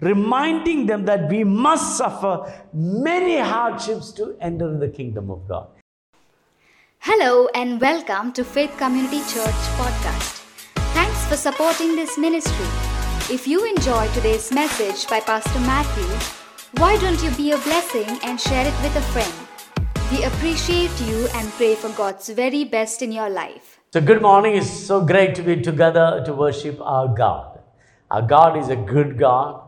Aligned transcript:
reminding 0.00 0.86
them 0.86 1.04
that 1.04 1.28
we 1.30 1.44
must 1.44 1.96
suffer 1.96 2.52
many 2.72 3.38
hardships 3.38 4.12
to 4.12 4.36
enter 4.40 4.76
the 4.76 4.88
kingdom 4.88 5.30
of 5.30 5.46
God. 5.48 5.68
Hello 6.98 7.48
and 7.54 7.80
welcome 7.80 8.32
to 8.32 8.44
Faith 8.44 8.76
Community 8.78 9.20
Church 9.20 9.60
podcast. 9.78 10.42
Thanks 10.92 11.26
for 11.26 11.36
supporting 11.36 11.94
this 11.94 12.18
ministry. 12.18 12.66
If 13.32 13.46
you 13.46 13.64
enjoy 13.64 14.08
today's 14.08 14.52
message 14.52 15.08
by 15.08 15.20
Pastor 15.20 15.60
Matthew, 15.60 16.04
why 16.80 16.96
don't 16.98 17.22
you 17.22 17.30
be 17.32 17.52
a 17.52 17.58
blessing 17.58 18.18
and 18.22 18.40
share 18.40 18.66
it 18.66 18.74
with 18.82 18.96
a 18.96 19.02
friend? 19.12 19.32
We 20.10 20.24
appreciate 20.24 21.00
you 21.00 21.26
and 21.34 21.50
pray 21.52 21.74
for 21.74 21.88
God's 21.90 22.28
very 22.28 22.64
best 22.64 23.02
in 23.02 23.12
your 23.12 23.28
life. 23.28 23.80
So, 23.92 24.00
good 24.00 24.22
morning. 24.22 24.56
It's 24.56 24.70
so 24.70 25.04
great 25.04 25.34
to 25.36 25.42
be 25.42 25.60
together 25.60 26.22
to 26.26 26.32
worship 26.32 26.80
our 26.80 27.08
God. 27.08 27.60
Our 28.10 28.22
God 28.22 28.56
is 28.56 28.68
a 28.68 28.76
good 28.76 29.18
God. 29.18 29.65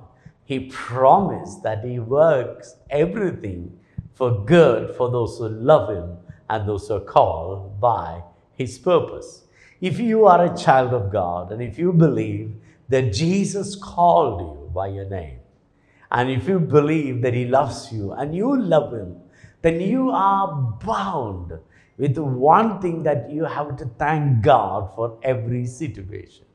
He 0.48 0.60
promised 0.60 1.62
that 1.64 1.84
He 1.84 1.98
works 1.98 2.76
everything 2.88 3.78
for 4.14 4.46
good 4.46 4.96
for 4.96 5.10
those 5.10 5.36
who 5.36 5.46
love 5.46 5.94
Him 5.94 6.16
and 6.48 6.66
those 6.66 6.88
who 6.88 6.94
are 6.94 7.00
called 7.00 7.78
by 7.78 8.22
His 8.54 8.78
purpose. 8.78 9.44
If 9.82 10.00
you 10.00 10.24
are 10.24 10.46
a 10.46 10.56
child 10.56 10.94
of 10.94 11.12
God 11.12 11.52
and 11.52 11.60
if 11.60 11.78
you 11.78 11.92
believe 11.92 12.54
that 12.88 13.12
Jesus 13.12 13.76
called 13.76 14.40
you 14.40 14.70
by 14.72 14.86
your 14.86 15.04
name, 15.04 15.40
and 16.10 16.30
if 16.30 16.48
you 16.48 16.58
believe 16.60 17.20
that 17.20 17.34
He 17.34 17.44
loves 17.44 17.92
you 17.92 18.12
and 18.12 18.34
you 18.34 18.58
love 18.58 18.94
Him, 18.94 19.16
then 19.60 19.82
you 19.82 20.08
are 20.08 20.78
bound 20.82 21.52
with 21.98 22.16
one 22.16 22.80
thing 22.80 23.02
that 23.02 23.30
you 23.30 23.44
have 23.44 23.76
to 23.76 23.84
thank 23.98 24.40
God 24.40 24.94
for 24.94 25.18
every 25.22 25.66
situation. 25.66 26.47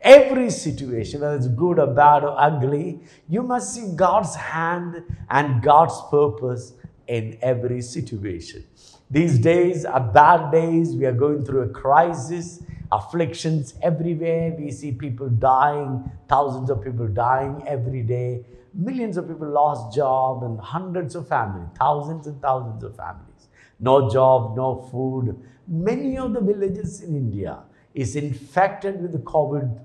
Every 0.00 0.50
situation, 0.50 1.20
whether 1.20 1.36
it's 1.36 1.48
good 1.48 1.78
or 1.78 1.88
bad 1.88 2.22
or 2.22 2.34
ugly, 2.38 3.00
you 3.28 3.42
must 3.42 3.74
see 3.74 3.92
God's 3.96 4.34
hand 4.36 5.02
and 5.28 5.62
God's 5.62 6.00
purpose 6.10 6.74
in 7.08 7.38
every 7.42 7.80
situation. 7.80 8.64
These 9.10 9.38
days 9.38 9.84
are 9.84 10.00
bad 10.00 10.52
days. 10.52 10.94
We 10.94 11.06
are 11.06 11.12
going 11.12 11.44
through 11.44 11.62
a 11.62 11.68
crisis, 11.68 12.62
afflictions 12.92 13.74
everywhere. 13.82 14.54
We 14.56 14.70
see 14.70 14.92
people 14.92 15.28
dying, 15.28 16.10
thousands 16.28 16.70
of 16.70 16.82
people 16.82 17.08
dying 17.08 17.64
every 17.66 18.02
day. 18.02 18.44
Millions 18.74 19.16
of 19.16 19.26
people 19.26 19.48
lost 19.48 19.94
job 19.96 20.44
and 20.44 20.60
hundreds 20.60 21.16
of 21.16 21.26
families, 21.26 21.68
thousands 21.78 22.26
and 22.26 22.40
thousands 22.40 22.84
of 22.84 22.94
families. 22.96 23.48
No 23.80 24.10
job, 24.10 24.56
no 24.56 24.88
food. 24.92 25.42
Many 25.66 26.18
of 26.18 26.34
the 26.34 26.40
villages 26.40 27.00
in 27.00 27.16
India 27.16 27.60
is 27.94 28.14
infected 28.14 29.00
with 29.00 29.12
the 29.12 29.18
COVID 29.18 29.84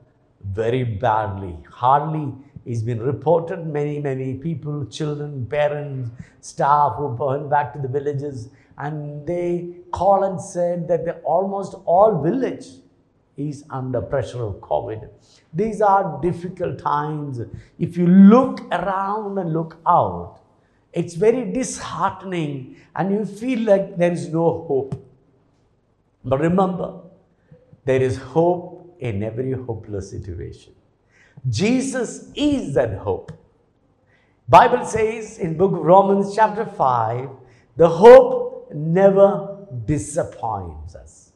very 0.53 0.83
badly. 0.83 1.57
Hardly 1.69 2.33
it's 2.65 2.81
been 2.81 3.01
reported 3.01 3.67
many, 3.67 3.99
many 3.99 4.35
people, 4.35 4.85
children, 4.85 5.45
parents, 5.47 6.11
staff 6.39 6.93
who 6.97 7.07
went 7.07 7.49
back 7.49 7.73
to 7.73 7.79
the 7.79 7.87
villages 7.89 8.49
and 8.77 9.27
they 9.27 9.75
call 9.91 10.23
and 10.23 10.39
said 10.39 10.87
that 10.87 11.21
almost 11.25 11.75
all 11.85 12.21
village 12.21 12.65
is 13.35 13.65
under 13.69 14.01
pressure 14.01 14.43
of 14.43 14.55
COVID. 14.55 15.09
These 15.53 15.81
are 15.81 16.19
difficult 16.21 16.79
times. 16.79 17.41
If 17.79 17.97
you 17.97 18.07
look 18.07 18.61
around 18.71 19.38
and 19.38 19.51
look 19.51 19.77
out, 19.85 20.39
it's 20.93 21.15
very 21.15 21.51
disheartening 21.51 22.77
and 22.95 23.11
you 23.11 23.25
feel 23.25 23.59
like 23.59 23.97
there 23.97 24.11
is 24.11 24.29
no 24.29 24.65
hope. 24.67 24.95
But 26.23 26.39
remember, 26.39 27.01
there 27.83 28.01
is 28.01 28.17
hope 28.17 28.72
in 29.03 29.21
every 29.21 29.51
hopeless 29.51 30.09
situation. 30.09 30.73
Jesus 31.49 32.31
is 32.35 32.73
that 32.75 32.97
hope. 32.99 33.33
Bible 34.47 34.85
says 34.85 35.39
in 35.39 35.57
book 35.57 35.73
of 35.73 35.79
Romans 35.79 36.33
chapter 36.33 36.65
5, 36.65 37.29
the 37.75 37.89
hope 37.89 38.71
never 38.73 39.57
disappoints 39.85 40.95
us. 40.95 41.33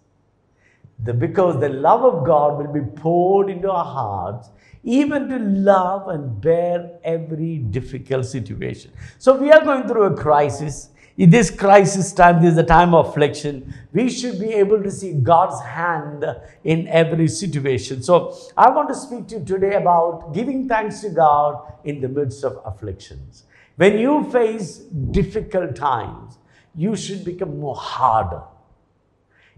The, 1.03 1.13
because 1.13 1.59
the 1.59 1.69
love 1.69 2.05
of 2.05 2.25
God 2.25 2.57
will 2.57 2.73
be 2.73 2.89
poured 3.01 3.49
into 3.49 3.69
our 3.69 3.85
hearts, 3.85 4.49
even 4.83 5.27
to 5.27 5.37
love 5.37 6.07
and 6.07 6.39
bear 6.39 6.99
every 7.03 7.57
difficult 7.57 8.25
situation. 8.25 8.91
So 9.17 9.35
we 9.35 9.51
are 9.51 9.63
going 9.63 9.89
through 9.89 10.03
a 10.03 10.15
crisis. 10.15 10.89
In 11.17 11.31
this 11.31 11.49
crisis 11.49 12.13
time, 12.13 12.43
this 12.43 12.51
is 12.51 12.57
a 12.59 12.63
time 12.63 12.93
of 12.93 13.07
affliction. 13.07 13.73
We 13.91 14.07
should 14.07 14.39
be 14.39 14.53
able 14.53 14.83
to 14.83 14.91
see 14.91 15.13
God's 15.13 15.59
hand 15.63 16.23
in 16.63 16.87
every 16.87 17.27
situation. 17.27 18.03
So 18.03 18.37
I 18.55 18.69
want 18.69 18.89
to 18.89 18.95
speak 18.95 19.27
to 19.29 19.39
you 19.39 19.45
today 19.45 19.73
about 19.73 20.35
giving 20.35 20.67
thanks 20.67 21.01
to 21.01 21.09
God 21.09 21.73
in 21.83 22.01
the 22.01 22.07
midst 22.07 22.43
of 22.43 22.61
afflictions. 22.63 23.45
When 23.77 23.97
you 23.97 24.29
face 24.31 24.77
difficult 24.77 25.75
times, 25.75 26.37
you 26.75 26.95
should 26.95 27.25
become 27.25 27.59
more 27.59 27.75
harder. 27.75 28.43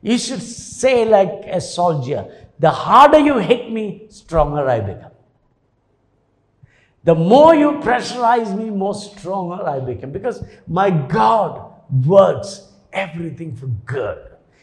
You 0.02 0.18
should 0.18 0.42
say, 0.42 1.04
like 1.04 1.44
a 1.46 1.60
soldier, 1.60 2.26
the 2.58 2.72
harder 2.72 3.20
you 3.20 3.38
hit 3.38 3.70
me, 3.70 4.06
stronger 4.08 4.70
I 4.70 4.80
become. 4.80 5.09
The 7.04 7.16
more 7.16 7.56
you 7.56 7.74
pressurize 7.80 8.56
me, 8.58 8.70
more 8.70 8.94
stronger 8.94 9.68
I 9.68 9.80
become. 9.80 10.12
Because 10.12 10.44
my 10.68 10.90
God 10.90 11.74
works 12.06 12.68
everything 12.92 13.56
for 13.56 13.68
good. 13.86 14.18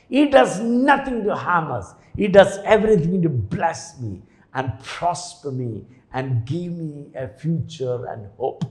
He 0.09 0.29
does 0.29 0.61
nothing 0.61 1.25
to 1.25 1.35
harm 1.35 1.73
us, 1.73 1.95
He 2.17 2.29
does 2.29 2.59
everything 2.65 3.23
to 3.23 3.29
bless 3.29 3.99
me 4.01 4.23
and 4.55 4.73
prosper 4.83 5.51
me 5.51 5.85
and 6.13 6.47
give 6.47 6.73
me 6.73 7.09
a 7.15 7.29
future 7.29 8.07
and 8.07 8.29
hope. 8.39 8.65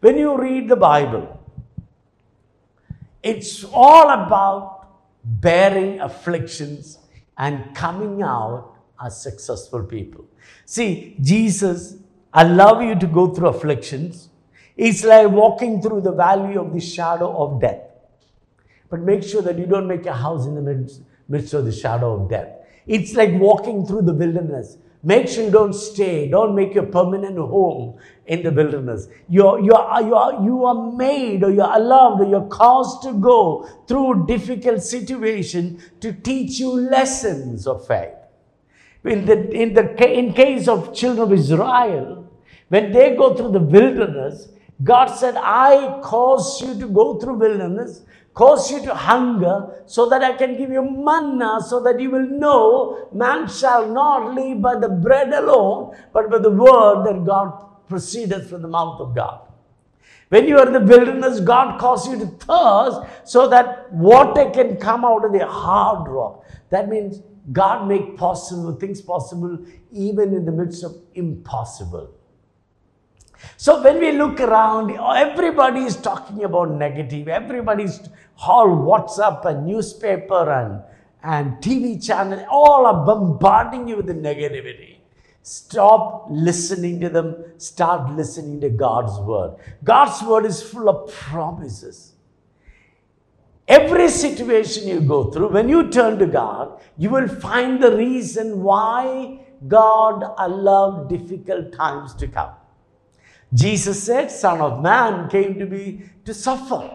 When 0.00 0.16
you 0.16 0.38
read 0.38 0.68
the 0.68 0.76
Bible, 0.76 1.40
it's 3.22 3.64
all 3.64 4.10
about 4.10 4.88
bearing 5.24 6.00
afflictions 6.00 6.98
and 7.38 7.74
coming 7.74 8.22
out 8.22 8.74
as 9.04 9.20
successful 9.20 9.82
people. 9.84 10.24
See, 10.64 11.16
Jesus 11.20 11.96
allow 12.34 12.80
you 12.80 12.94
to 12.98 13.06
go 13.06 13.32
through 13.34 13.48
afflictions. 13.48 14.30
It's 14.76 15.04
like 15.04 15.30
walking 15.30 15.82
through 15.82 16.00
the 16.02 16.12
valley 16.12 16.56
of 16.56 16.72
the 16.72 16.80
shadow 16.80 17.36
of 17.36 17.60
death. 17.60 17.82
But 18.88 19.00
make 19.00 19.22
sure 19.22 19.42
that 19.42 19.58
you 19.58 19.66
don't 19.66 19.86
make 19.86 20.06
a 20.06 20.12
house 20.12 20.46
in 20.46 20.54
the 20.54 20.62
midst, 20.62 21.02
midst 21.28 21.54
of 21.54 21.64
the 21.64 21.72
shadow 21.72 22.22
of 22.22 22.30
death. 22.30 22.48
It's 22.86 23.14
like 23.14 23.32
walking 23.34 23.86
through 23.86 24.02
the 24.02 24.14
wilderness. 24.14 24.78
Make 25.04 25.28
sure 25.28 25.44
you 25.44 25.50
don't 25.50 25.72
stay. 25.72 26.28
Don't 26.28 26.54
make 26.54 26.74
your 26.74 26.86
permanent 26.86 27.36
home 27.36 27.98
in 28.26 28.42
the 28.42 28.52
wilderness. 28.52 29.08
You're, 29.28 29.58
you're, 29.60 30.00
you're, 30.02 30.44
you 30.44 30.64
are 30.64 30.92
made 30.92 31.42
or 31.42 31.50
you're 31.50 31.74
allowed 31.74 32.20
or 32.20 32.26
you're 32.26 32.46
caused 32.46 33.02
to 33.02 33.12
go 33.12 33.68
through 33.88 34.26
difficult 34.26 34.82
situation 34.82 35.82
to 36.00 36.12
teach 36.12 36.60
you 36.60 36.72
lessons 36.72 37.66
of 37.66 37.86
faith. 37.86 38.14
In 39.04 39.24
the, 39.24 39.50
in 39.50 39.74
the 39.74 40.18
in 40.18 40.32
case 40.32 40.68
of 40.68 40.94
children 40.94 41.26
of 41.26 41.32
Israel, 41.32 42.21
when 42.72 42.90
they 42.90 43.14
go 43.14 43.34
through 43.34 43.52
the 43.52 43.60
wilderness, 43.60 44.48
God 44.82 45.08
said, 45.08 45.34
I 45.36 46.00
cause 46.02 46.58
you 46.62 46.80
to 46.80 46.88
go 46.88 47.18
through 47.18 47.34
wilderness, 47.34 48.00
cause 48.32 48.70
you 48.70 48.80
to 48.84 48.94
hunger, 48.94 49.82
so 49.84 50.08
that 50.08 50.22
I 50.22 50.32
can 50.38 50.56
give 50.56 50.70
you 50.70 50.82
manna, 50.82 51.60
so 51.60 51.82
that 51.82 52.00
you 52.00 52.10
will 52.10 52.26
know 52.26 53.10
man 53.12 53.46
shall 53.46 53.86
not 53.92 54.34
live 54.34 54.62
by 54.62 54.76
the 54.76 54.88
bread 54.88 55.34
alone, 55.34 55.94
but 56.14 56.30
by 56.30 56.38
the 56.38 56.50
word 56.50 57.04
that 57.04 57.26
God 57.26 57.88
proceedeth 57.90 58.48
from 58.48 58.62
the 58.62 58.68
mouth 58.68 59.02
of 59.02 59.14
God. 59.14 59.42
When 60.30 60.48
you 60.48 60.56
are 60.56 60.66
in 60.66 60.72
the 60.72 60.80
wilderness, 60.80 61.40
God 61.40 61.78
calls 61.78 62.08
you 62.08 62.18
to 62.20 62.26
thirst 62.26 63.30
so 63.30 63.48
that 63.48 63.92
water 63.92 64.48
can 64.50 64.78
come 64.78 65.04
out 65.04 65.26
of 65.26 65.32
the 65.32 65.46
hard 65.46 66.08
rock. 66.08 66.46
That 66.70 66.88
means 66.88 67.20
God 67.52 67.86
make 67.86 68.16
possible 68.16 68.72
things 68.76 69.02
possible 69.02 69.58
even 69.90 70.32
in 70.32 70.46
the 70.46 70.52
midst 70.52 70.82
of 70.84 70.96
impossible. 71.14 72.14
So 73.56 73.82
when 73.82 74.00
we 74.00 74.12
look 74.12 74.40
around, 74.40 74.90
everybody 74.90 75.80
is 75.82 75.96
talking 75.96 76.44
about 76.44 76.70
negative. 76.70 77.28
Everybody's 77.28 78.00
all 78.46 78.68
WhatsApp 78.68 79.44
and 79.44 79.66
newspaper 79.66 80.50
and, 80.50 80.82
and 81.22 81.62
TV 81.62 82.04
channel, 82.04 82.44
all 82.50 82.86
are 82.86 83.06
bombarding 83.06 83.88
you 83.88 83.96
with 83.96 84.06
the 84.06 84.14
negativity. 84.14 84.96
Stop 85.42 86.26
listening 86.30 87.00
to 87.00 87.08
them. 87.08 87.36
Start 87.58 88.12
listening 88.12 88.60
to 88.60 88.70
God's 88.70 89.18
word. 89.20 89.56
God's 89.82 90.22
word 90.22 90.46
is 90.46 90.62
full 90.62 90.88
of 90.88 91.12
promises. 91.12 92.12
Every 93.66 94.08
situation 94.08 94.88
you 94.88 95.00
go 95.00 95.30
through, 95.30 95.48
when 95.48 95.68
you 95.68 95.88
turn 95.90 96.18
to 96.18 96.26
God, 96.26 96.80
you 96.96 97.10
will 97.10 97.28
find 97.28 97.82
the 97.82 97.96
reason 97.96 98.62
why 98.62 99.40
God 99.66 100.34
allowed 100.38 101.08
difficult 101.08 101.72
times 101.72 102.14
to 102.14 102.28
come. 102.28 102.50
Jesus 103.54 104.02
said, 104.02 104.30
Son 104.30 104.60
of 104.60 104.82
Man 104.82 105.28
came 105.28 105.58
to 105.58 105.66
be 105.66 106.04
to 106.24 106.32
suffer. 106.32 106.90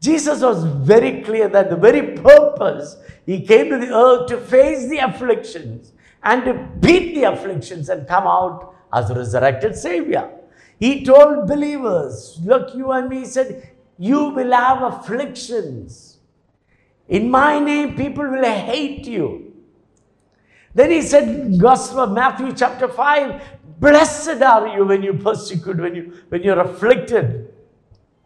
Jesus 0.00 0.42
was 0.42 0.64
very 0.64 1.22
clear 1.22 1.48
that 1.48 1.70
the 1.70 1.76
very 1.76 2.16
purpose 2.16 2.96
he 3.24 3.44
came 3.44 3.70
to 3.70 3.78
the 3.78 3.92
earth 3.92 4.28
to 4.28 4.38
face 4.38 4.88
the 4.88 4.98
afflictions 4.98 5.92
and 6.22 6.44
to 6.44 6.54
beat 6.80 7.14
the 7.14 7.24
afflictions 7.24 7.88
and 7.88 8.06
come 8.06 8.26
out 8.26 8.74
as 8.92 9.10
a 9.10 9.14
resurrected 9.14 9.74
Savior. 9.74 10.30
He 10.78 11.04
told 11.04 11.48
believers, 11.48 12.38
look, 12.44 12.74
you 12.74 12.92
and 12.92 13.08
me, 13.08 13.20
he 13.20 13.24
said, 13.24 13.70
you 13.98 14.28
will 14.28 14.52
have 14.52 14.82
afflictions. 14.82 16.18
In 17.08 17.30
my 17.30 17.58
name, 17.58 17.96
people 17.96 18.28
will 18.28 18.44
hate 18.44 19.06
you. 19.06 19.54
Then 20.74 20.90
he 20.90 21.00
said, 21.00 21.58
Gospel, 21.58 22.08
Matthew 22.08 22.52
chapter 22.52 22.88
5, 22.88 23.42
blessed 23.78 24.42
are 24.42 24.76
you 24.76 24.84
when 24.84 25.02
you 25.02 25.14
persecute, 25.14 25.76
when, 25.76 25.94
you, 25.94 26.12
when 26.28 26.42
you're 26.42 26.60
afflicted. 26.60 27.52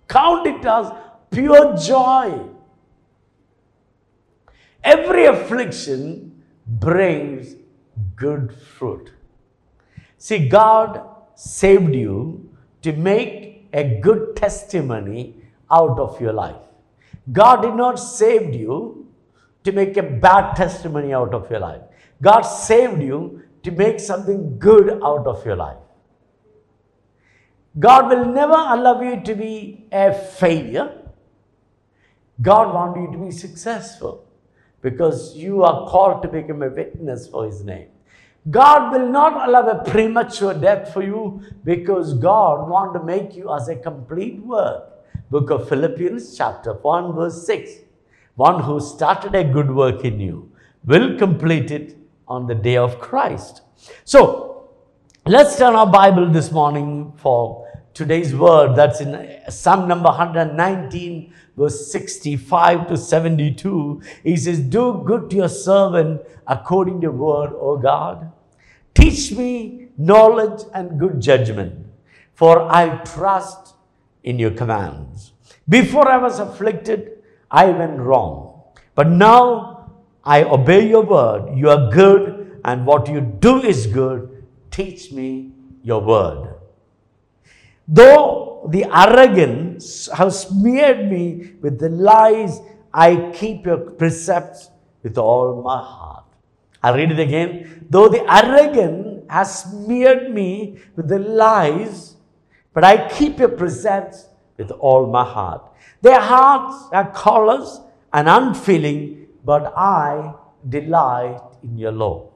Count 0.09 0.47
it 0.47 0.65
as 0.65 0.93
pure 1.31 1.77
joy. 1.77 2.49
Every 4.83 5.27
affliction 5.27 6.43
brings 6.67 7.55
good 8.17 8.53
fruit. 8.53 9.13
See, 10.19 10.49
God 10.49 11.07
saved 11.35 11.95
you 11.95 12.51
to 12.83 12.93
make 12.93 13.69
a 13.73 14.01
good 14.01 14.37
testimony 14.37 15.37
out 15.71 15.99
of 15.99 16.21
your 16.21 16.33
life. 16.33 16.57
God 17.33 17.63
did 17.63 17.75
not 17.75 17.97
save 17.97 18.55
you 18.55 19.07
to 19.65 19.73
make 19.73 19.97
a 19.97 20.03
bad 20.03 20.55
testimony 20.55 21.13
out 21.13 21.35
of 21.35 21.51
your 21.51 21.61
life. 21.61 21.83
God 22.23 22.43
saved 22.43 23.03
you 23.03 23.40
to 23.63 23.71
make 23.71 24.01
something 24.01 24.59
good 24.59 25.01
out 25.03 25.27
of 25.27 25.45
your 25.45 25.57
life. 25.57 25.77
God 27.79 28.09
will 28.09 28.27
never 28.27 28.53
allow 28.53 29.01
you 29.01 29.23
to 29.23 29.35
be 29.35 29.87
a 29.93 30.13
failure. 30.13 30.97
God 32.43 32.75
wants 32.75 32.99
you 33.01 33.13
to 33.13 33.25
be 33.27 33.31
successful 33.31 34.27
because 34.83 35.37
you 35.37 35.63
are 35.63 35.89
called 35.89 36.23
to 36.23 36.29
become 36.29 36.63
a 36.63 36.71
witness 36.71 37.29
for 37.29 37.47
His 37.47 37.63
name. 37.63 37.89
God 38.51 38.93
will 38.93 39.09
not 39.09 39.49
allow 39.49 39.69
a 39.69 39.85
premature 39.85 40.55
death 40.55 40.93
for 40.93 41.03
you 41.03 41.43
because 41.63 42.15
God 42.15 42.69
wants 42.69 42.99
to 42.99 43.05
make 43.05 43.37
you 43.37 43.55
as 43.55 43.69
a 43.69 43.77
complete 43.77 44.39
work. 44.39 44.85
Book 45.31 45.51
of 45.51 45.69
Philippians, 45.69 46.37
chapter 46.37 46.73
1, 46.73 47.15
verse 47.15 47.47
6. 47.47 47.71
One 48.37 48.63
who 48.63 48.81
started 48.81 49.35
a 49.35 49.45
good 49.45 49.71
work 49.71 50.05
in 50.05 50.19
you 50.19 50.51
will 50.85 51.19
complete 51.19 51.71
it 51.71 52.00
on 52.31 52.47
the 52.47 52.55
day 52.55 52.77
of 52.77 53.01
Christ. 53.01 53.63
So, 54.05 54.71
let's 55.27 55.59
turn 55.59 55.75
our 55.75 55.91
Bible 55.91 56.31
this 56.31 56.53
morning 56.53 57.13
for 57.17 57.69
today's 57.93 58.35
word. 58.35 58.77
That's 58.77 59.01
in 59.01 59.41
Psalm 59.49 59.89
number 59.89 60.09
119, 60.09 61.35
verse 61.57 61.93
65 61.93 62.87
to 62.87 62.97
72. 62.97 64.01
He 64.23 64.37
says, 64.37 64.61
Do 64.61 65.03
good 65.05 65.29
to 65.31 65.37
your 65.37 65.49
servant 65.49 66.23
according 66.47 67.01
to 67.01 67.07
your 67.07 67.13
word, 67.13 67.51
O 67.53 67.77
God. 67.77 68.33
Teach 68.95 69.33
me 69.33 69.89
knowledge 69.99 70.63
and 70.73 70.99
good 70.99 71.21
judgment, 71.21 71.87
for 72.35 72.71
I 72.71 72.99
trust 73.05 73.75
in 74.23 74.39
your 74.39 74.53
commands. 74.53 75.33
Before 75.69 76.09
I 76.09 76.17
was 76.17 76.39
afflicted, 76.39 77.23
I 77.51 77.67
went 77.67 77.99
wrong. 77.99 78.63
But 78.95 79.09
now 79.09 79.70
I 80.31 80.45
obey 80.45 80.89
your 80.89 81.03
word. 81.03 81.57
You 81.57 81.71
are 81.71 81.91
good, 81.91 82.61
and 82.65 82.87
what 82.87 83.09
you 83.09 83.21
do 83.21 83.61
is 83.63 83.89
good. 83.89 84.45
Teach 84.71 85.11
me 85.11 85.51
your 85.83 86.01
word. 86.01 86.55
Though 87.89 88.69
the 88.71 88.85
arrogance 88.85 90.09
has 90.15 90.43
smeared 90.43 91.11
me 91.11 91.55
with 91.61 91.81
the 91.81 91.89
lies, 91.89 92.61
I 92.95 93.33
keep 93.35 93.67
your 93.67 93.79
precepts 93.79 94.71
with 95.03 95.19
all 95.19 95.63
my 95.63 95.79
heart. 95.83 96.25
I'll 96.81 96.95
read 96.95 97.11
it 97.11 97.19
again. 97.19 97.87
Though 97.91 98.09
the 98.09 98.23
arrogant 98.33 99.29
has 99.29 99.65
smeared 99.65 100.33
me 100.33 100.79
with 100.95 101.09
the 101.09 101.19
lies, 101.19 102.15
but 102.73 102.85
I 102.85 103.09
keep 103.09 103.41
your 103.41 103.49
precepts 103.49 104.29
with 104.57 104.71
all 104.71 105.07
my 105.07 105.25
heart. 105.25 105.63
Their 106.03 106.21
hearts 106.21 106.89
are 106.93 107.11
callous 107.11 107.81
and 108.13 108.29
unfeeling, 108.29 109.20
but 109.45 109.73
I 109.77 110.35
delight 110.69 111.41
in 111.63 111.79
your 111.79 111.93
law. 111.93 112.31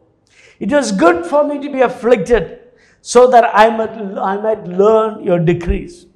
It 0.58 0.70
was 0.70 0.92
good 0.92 1.26
for 1.26 1.46
me 1.46 1.60
to 1.60 1.72
be 1.72 1.80
afflicted 1.80 2.60
so 3.00 3.30
that 3.30 3.50
I 3.54 3.68
might, 3.76 3.90
I 3.90 4.36
might 4.38 4.64
learn 4.64 5.22
your 5.22 5.38
decrees. 5.38 6.06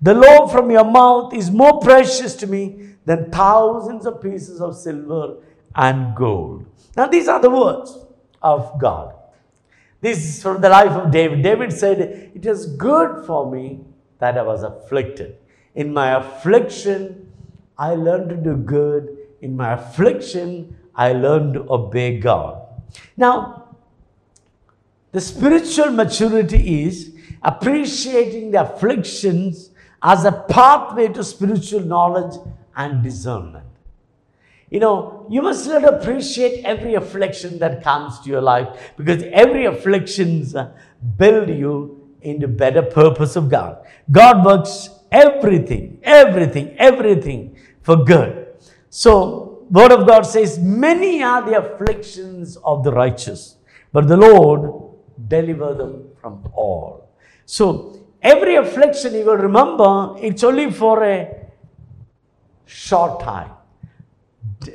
The 0.00 0.14
law 0.14 0.46
from 0.46 0.70
your 0.70 0.84
mouth 0.84 1.34
is 1.34 1.50
more 1.50 1.80
precious 1.80 2.36
to 2.36 2.46
me 2.46 2.94
than 3.04 3.30
thousands 3.30 4.06
of 4.06 4.22
pieces 4.22 4.60
of 4.60 4.76
silver 4.76 5.38
and 5.74 6.14
gold. 6.14 6.66
Now, 6.96 7.06
these 7.06 7.26
are 7.26 7.40
the 7.40 7.50
words 7.50 7.98
of 8.40 8.78
God. 8.78 9.14
This 10.00 10.18
is 10.18 10.42
from 10.42 10.60
the 10.60 10.68
life 10.68 10.92
of 10.92 11.10
David. 11.10 11.42
David 11.42 11.72
said, 11.72 12.30
It 12.34 12.46
is 12.46 12.66
good 12.66 13.26
for 13.26 13.50
me 13.50 13.80
that 14.20 14.38
I 14.38 14.42
was 14.42 14.62
afflicted. 14.62 15.36
In 15.74 15.92
my 15.92 16.16
affliction, 16.16 17.32
I 17.76 17.94
learned 17.94 18.30
to 18.30 18.36
do 18.36 18.56
good. 18.56 19.17
In 19.40 19.56
my 19.56 19.72
affliction, 19.72 20.76
I 20.94 21.12
learned 21.12 21.54
to 21.54 21.72
obey 21.72 22.18
God. 22.18 22.66
Now, 23.16 23.76
the 25.12 25.20
spiritual 25.20 25.90
maturity 25.92 26.84
is 26.84 27.14
appreciating 27.42 28.50
the 28.50 28.62
afflictions 28.62 29.70
as 30.02 30.24
a 30.24 30.32
pathway 30.32 31.08
to 31.08 31.24
spiritual 31.24 31.80
knowledge 31.80 32.38
and 32.76 33.02
discernment. 33.02 33.64
You 34.70 34.80
know, 34.80 35.26
you 35.30 35.40
must 35.40 35.66
learn 35.66 35.82
to 35.82 35.98
appreciate 35.98 36.64
every 36.64 36.94
affliction 36.94 37.58
that 37.60 37.82
comes 37.82 38.20
to 38.20 38.28
your 38.28 38.42
life 38.42 38.92
because 38.96 39.22
every 39.32 39.64
afflictions 39.64 40.54
uh, 40.54 40.72
build 41.16 41.48
you 41.48 42.08
into 42.20 42.48
better 42.48 42.82
purpose 42.82 43.36
of 43.36 43.48
God. 43.48 43.86
God 44.10 44.44
works 44.44 44.90
everything, 45.10 46.00
everything, 46.02 46.76
everything 46.76 47.56
for 47.80 48.04
good. 48.04 48.47
So, 48.90 49.66
Word 49.70 49.92
of 49.92 50.06
God 50.06 50.22
says, 50.22 50.58
many 50.58 51.22
are 51.22 51.42
the 51.42 51.58
afflictions 51.58 52.56
of 52.58 52.84
the 52.84 52.92
righteous, 52.92 53.56
but 53.92 54.08
the 54.08 54.16
Lord 54.16 54.94
deliver 55.28 55.74
them 55.74 56.08
from 56.20 56.48
all. 56.54 57.10
So, 57.44 58.06
every 58.22 58.56
affliction 58.56 59.14
you 59.14 59.26
will 59.26 59.36
remember, 59.36 60.14
it's 60.18 60.42
only 60.42 60.70
for 60.70 61.04
a 61.04 61.48
short 62.64 63.20
time. 63.20 63.52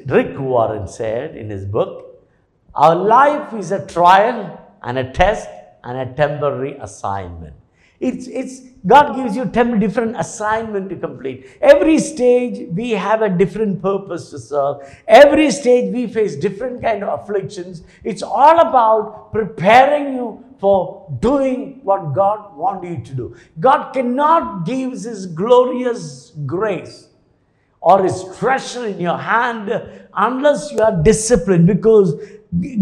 Rick 0.05 0.39
Warren 0.39 0.87
said 0.87 1.35
in 1.35 1.49
his 1.49 1.65
book, 1.65 2.23
Our 2.75 2.95
life 2.95 3.53
is 3.53 3.71
a 3.71 3.85
trial 3.85 4.59
and 4.81 4.97
a 4.97 5.11
test 5.11 5.49
and 5.83 5.97
a 5.97 6.13
temporary 6.13 6.77
assignment. 6.79 7.55
It's, 7.99 8.27
it's, 8.27 8.61
God 8.85 9.15
gives 9.15 9.35
you 9.35 9.45
10 9.45 9.79
different 9.79 10.17
assignment 10.19 10.89
to 10.89 10.97
complete. 10.97 11.57
Every 11.61 11.99
stage 11.99 12.67
we 12.71 12.91
have 12.91 13.21
a 13.21 13.29
different 13.29 13.81
purpose 13.81 14.29
to 14.31 14.39
serve. 14.39 14.77
Every 15.07 15.51
stage 15.51 15.93
we 15.93 16.07
face 16.07 16.35
different 16.35 16.81
kind 16.81 17.03
of 17.03 17.21
afflictions. 17.21 17.83
It's 18.03 18.21
all 18.21 18.59
about 18.59 19.31
preparing 19.31 20.15
you 20.15 20.43
for 20.59 21.17
doing 21.19 21.79
what 21.83 22.13
God 22.13 22.55
wants 22.55 22.87
you 22.87 23.03
to 23.03 23.13
do. 23.13 23.35
God 23.59 23.91
cannot 23.91 24.65
give 24.65 24.91
His 24.91 25.25
glorious 25.25 26.31
grace 26.45 27.09
or 27.79 28.03
His 28.03 28.25
treasure 28.37 28.85
in 28.85 28.99
your 28.99 29.17
hand 29.17 29.69
unless 30.13 30.71
you 30.71 30.79
are 30.79 31.03
disciplined 31.03 31.67
because 31.67 32.13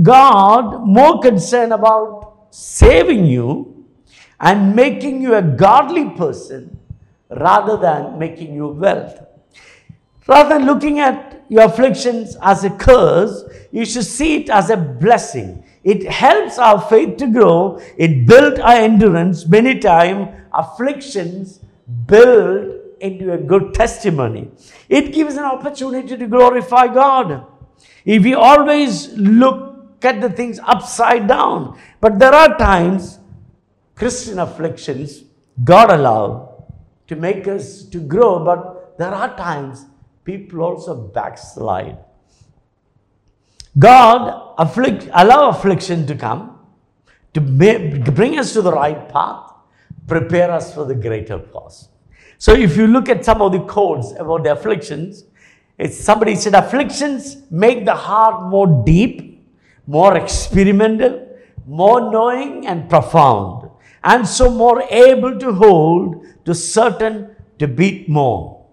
God 0.01 0.85
more 0.85 1.21
concerned 1.21 1.74
about 1.74 2.47
saving 2.51 3.25
you 3.25 3.80
and 4.41 4.75
making 4.75 5.21
you 5.21 5.36
a 5.36 5.41
godly 5.41 6.10
person 6.10 6.79
rather 7.29 7.77
than 7.77 8.17
making 8.17 8.53
you 8.53 8.67
wealth. 8.67 9.24
Rather 10.27 10.50
than 10.50 10.65
looking 10.65 11.00
at 11.00 11.45
your 11.48 11.63
afflictions 11.63 12.36
as 12.41 12.63
a 12.63 12.69
curse, 12.69 13.43
you 13.71 13.86
should 13.86 14.05
see 14.05 14.38
it 14.38 14.50
as 14.50 14.69
a 14.69 14.77
blessing. 14.77 15.63
It 15.83 16.10
helps 16.10 16.57
our 16.57 16.81
faith 16.81 17.17
to 17.17 17.27
grow. 17.27 17.81
It 17.98 18.25
builds 18.25 18.60
our 18.60 18.74
endurance. 18.74 19.48
Many 19.48 19.79
times, 19.79 20.29
afflictions 20.53 21.60
build 22.05 22.79
into 23.00 23.33
a 23.33 23.38
good 23.38 23.74
testimony. 23.74 24.51
It 24.89 25.13
gives 25.13 25.36
an 25.36 25.43
opportunity 25.43 26.17
to 26.17 26.27
glorify 26.27 26.88
God. 26.88 27.45
If 28.05 28.24
we 28.24 28.33
always 28.33 29.10
look 29.13 30.03
at 30.03 30.21
the 30.21 30.29
things 30.29 30.60
upside 30.63 31.27
down, 31.27 31.79
but 32.00 32.19
there 32.19 32.33
are 32.33 32.57
times 32.57 33.19
Christian 34.01 34.39
afflictions 34.39 35.25
God 35.63 35.91
allowed 35.91 36.63
to 37.08 37.15
make 37.15 37.48
us 37.48 37.84
to 37.84 38.00
grow, 38.00 38.43
but 38.43 38.98
there 38.98 39.13
are 39.13 39.38
times 39.38 39.86
people 40.24 40.63
also 40.63 40.96
backslide. 40.96 42.00
God 43.77 44.55
afflict, 44.58 45.08
allow 45.13 45.50
affliction 45.50 46.08
to 46.08 46.15
come 46.15 46.58
to 47.36 47.41
bring 47.41 48.39
us 48.39 48.53
to 48.53 48.63
the 48.63 48.72
right 48.72 49.08
path, 49.08 49.51
prepare 50.08 50.50
us 50.50 50.74
for 50.74 50.86
the 50.86 50.96
greater 50.96 51.38
cause. 51.38 51.89
So 52.39 52.53
if 52.53 52.75
you 52.75 52.88
look 52.88 53.08
at 53.08 53.24
some 53.24 53.39
of 53.39 53.51
the 53.51 53.62
codes 53.65 54.13
about 54.13 54.46
the 54.46 54.53
afflictions, 54.53 55.25
it's 55.77 55.96
somebody 55.96 56.36
said 56.36 56.55
afflictions 56.55 57.38
make 57.51 57.86
the 57.86 57.93
heart 57.93 58.50
more 58.50 58.84
deep, 58.84 59.48
more 59.86 60.17
experimental, 60.17 61.27
more 61.67 62.12
knowing 62.12 62.65
and 62.65 62.89
profound. 62.89 63.60
And 64.03 64.27
so 64.27 64.50
more 64.50 64.81
able 64.89 65.38
to 65.39 65.53
hold, 65.53 66.25
to 66.46 66.55
certain 66.55 67.36
to 67.60 67.67
beat 67.67 68.10
more. 68.10 68.65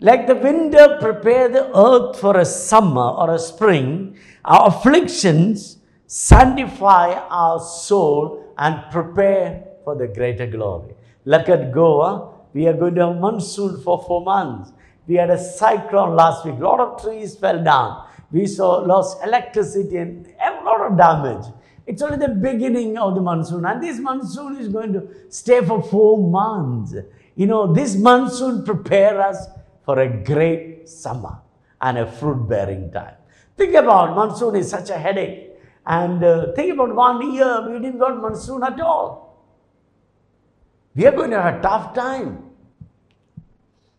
Like 0.00 0.26
the 0.26 0.34
winter 0.34 0.98
prepare 1.00 1.48
the 1.48 1.76
earth 1.76 2.20
for 2.20 2.36
a 2.36 2.44
summer 2.44 3.08
or 3.08 3.34
a 3.34 3.38
spring, 3.38 4.16
our 4.44 4.68
afflictions 4.68 5.78
sanctify 6.06 7.14
our 7.30 7.58
soul 7.58 8.54
and 8.58 8.84
prepare 8.90 9.64
for 9.82 9.96
the 9.96 10.06
greater 10.06 10.46
glory. 10.46 10.94
Look 11.24 11.48
at 11.48 11.72
Goa. 11.72 12.32
We 12.52 12.68
are 12.68 12.72
going 12.72 12.94
to 12.96 13.08
have 13.08 13.16
monsoon 13.16 13.80
for 13.82 14.04
four 14.06 14.22
months. 14.22 14.72
We 15.06 15.16
had 15.16 15.30
a 15.30 15.38
cyclone 15.38 16.14
last 16.14 16.44
week. 16.44 16.54
A 16.56 16.64
lot 16.64 16.80
of 16.80 17.02
trees 17.02 17.36
fell 17.36 17.62
down. 17.62 18.06
We 18.30 18.46
saw 18.46 18.76
lost 18.76 19.18
electricity 19.24 19.96
and 19.96 20.26
a 20.40 20.64
lot 20.64 20.80
of 20.90 20.96
damage. 20.96 21.46
It's 21.86 22.00
only 22.00 22.16
the 22.16 22.28
beginning 22.28 22.96
of 22.96 23.14
the 23.14 23.20
monsoon, 23.20 23.64
and 23.66 23.82
this 23.82 23.98
monsoon 23.98 24.56
is 24.56 24.68
going 24.68 24.92
to 24.94 25.06
stay 25.28 25.62
for 25.64 25.82
four 25.82 26.18
months. 26.18 26.94
You 27.36 27.46
know, 27.46 27.72
this 27.72 27.94
monsoon 27.94 28.64
prepare 28.64 29.20
us 29.20 29.46
for 29.84 29.98
a 29.98 30.08
great 30.08 30.88
summer 30.88 31.38
and 31.80 31.98
a 31.98 32.10
fruit-bearing 32.10 32.90
time. 32.92 33.16
Think 33.56 33.74
about 33.74 34.14
monsoon 34.14 34.56
is 34.56 34.70
such 34.70 34.88
a 34.90 34.96
headache, 34.96 35.50
and 35.84 36.24
uh, 36.24 36.52
think 36.54 36.72
about 36.72 36.94
one 36.94 37.34
year 37.34 37.70
we 37.70 37.78
didn't 37.80 37.98
got 37.98 38.20
monsoon 38.20 38.62
at 38.64 38.80
all. 38.80 39.44
We 40.94 41.06
are 41.06 41.12
going 41.12 41.30
to 41.30 41.42
have 41.42 41.58
a 41.58 41.62
tough 41.62 41.94
time. 41.94 42.50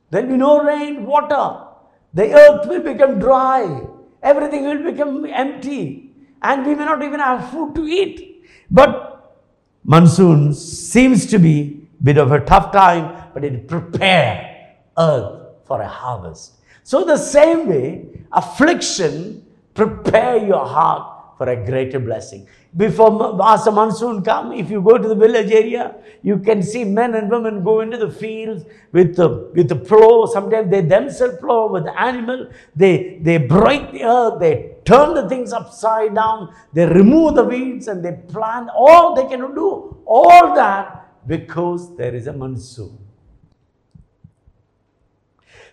There'll 0.10 0.30
be 0.30 0.38
no 0.38 0.64
rain, 0.64 1.06
water. 1.06 1.68
The 2.14 2.34
earth 2.34 2.68
will 2.68 2.82
become 2.82 3.20
dry. 3.20 3.82
Everything 4.24 4.64
will 4.64 4.92
become 4.92 5.26
empty. 5.26 6.05
And 6.42 6.66
we 6.66 6.76
may 6.76 6.86
not 6.86 7.02
even 7.04 7.20
have 7.20 7.50
food 7.52 7.76
to 7.76 7.86
eat. 7.86 8.46
But 8.70 9.36
monsoon 9.84 10.54
seems 10.54 11.26
to 11.28 11.40
be 11.40 11.88
a 12.00 12.04
bit 12.04 12.18
of 12.18 12.32
a 12.32 12.40
tough 12.40 12.72
time, 12.72 13.30
but 13.34 13.44
it 13.44 13.68
prepare 13.68 14.76
earth 14.98 15.42
for 15.66 15.82
a 15.82 15.88
harvest. 15.88 16.54
So 16.84 17.04
the 17.04 17.18
same 17.18 17.68
way, 17.68 18.06
affliction 18.32 19.46
prepare 19.74 20.38
your 20.38 20.66
heart 20.66 21.38
for 21.38 21.50
a 21.50 21.66
greater 21.66 22.00
blessing. 22.00 22.48
Before 22.78 23.42
as 23.44 23.66
the 23.66 23.72
monsoon 23.72 24.22
come, 24.22 24.52
if 24.52 24.70
you 24.70 24.82
go 24.82 24.98
to 24.98 25.08
the 25.08 25.16
village 25.16 25.52
area, 25.52 25.96
you 26.22 26.40
can 26.40 26.62
see 26.62 26.84
men 26.84 27.16
and 27.16 27.30
women 27.30 27.64
go 27.64 27.82
into 27.82 27.98
the 27.98 28.10
fields 28.10 28.66
with 28.92 29.16
the 29.16 29.50
with 29.54 29.70
the 29.70 29.76
plow. 29.76 30.26
Sometimes 30.26 30.70
they 30.70 30.82
themselves 30.82 31.38
plow 31.40 31.68
with 31.68 31.86
the 31.86 32.00
animal. 32.00 32.50
They 32.76 33.20
they 33.22 33.38
break 33.38 33.92
the 33.92 34.04
earth. 34.04 34.40
They 34.40 34.75
turn 34.86 35.14
the 35.14 35.28
things 35.28 35.52
upside 35.52 36.16
down. 36.16 36.54
They 36.74 36.86
remove 36.86 37.36
the 37.36 37.44
weeds 37.44 37.88
and 37.88 38.04
they 38.04 38.14
plant. 38.14 38.70
All 38.76 39.16
they 39.16 39.28
can 39.28 39.40
do 39.54 40.04
all 40.06 40.56
that 40.56 41.28
because 41.28 41.96
there 41.98 42.14
is 42.14 42.28
a 42.28 42.34
monsoon. 42.34 42.98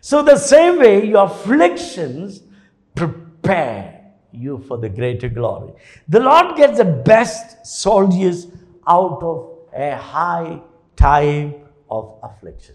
So 0.01 0.23
the 0.23 0.37
same 0.37 0.79
way, 0.79 1.07
your 1.07 1.27
afflictions 1.27 2.43
prepare 2.95 4.13
you 4.33 4.59
for 4.67 4.79
the 4.79 4.89
greater 4.89 5.29
glory. 5.29 5.75
The 6.09 6.21
Lord 6.21 6.57
gets 6.57 6.79
the 6.79 6.85
best 6.85 7.67
soldiers 7.67 8.49
out 8.87 9.23
of 9.23 9.59
a 9.73 9.97
high 9.97 10.61
time 10.97 11.55
of 11.89 12.19
affliction. 12.23 12.75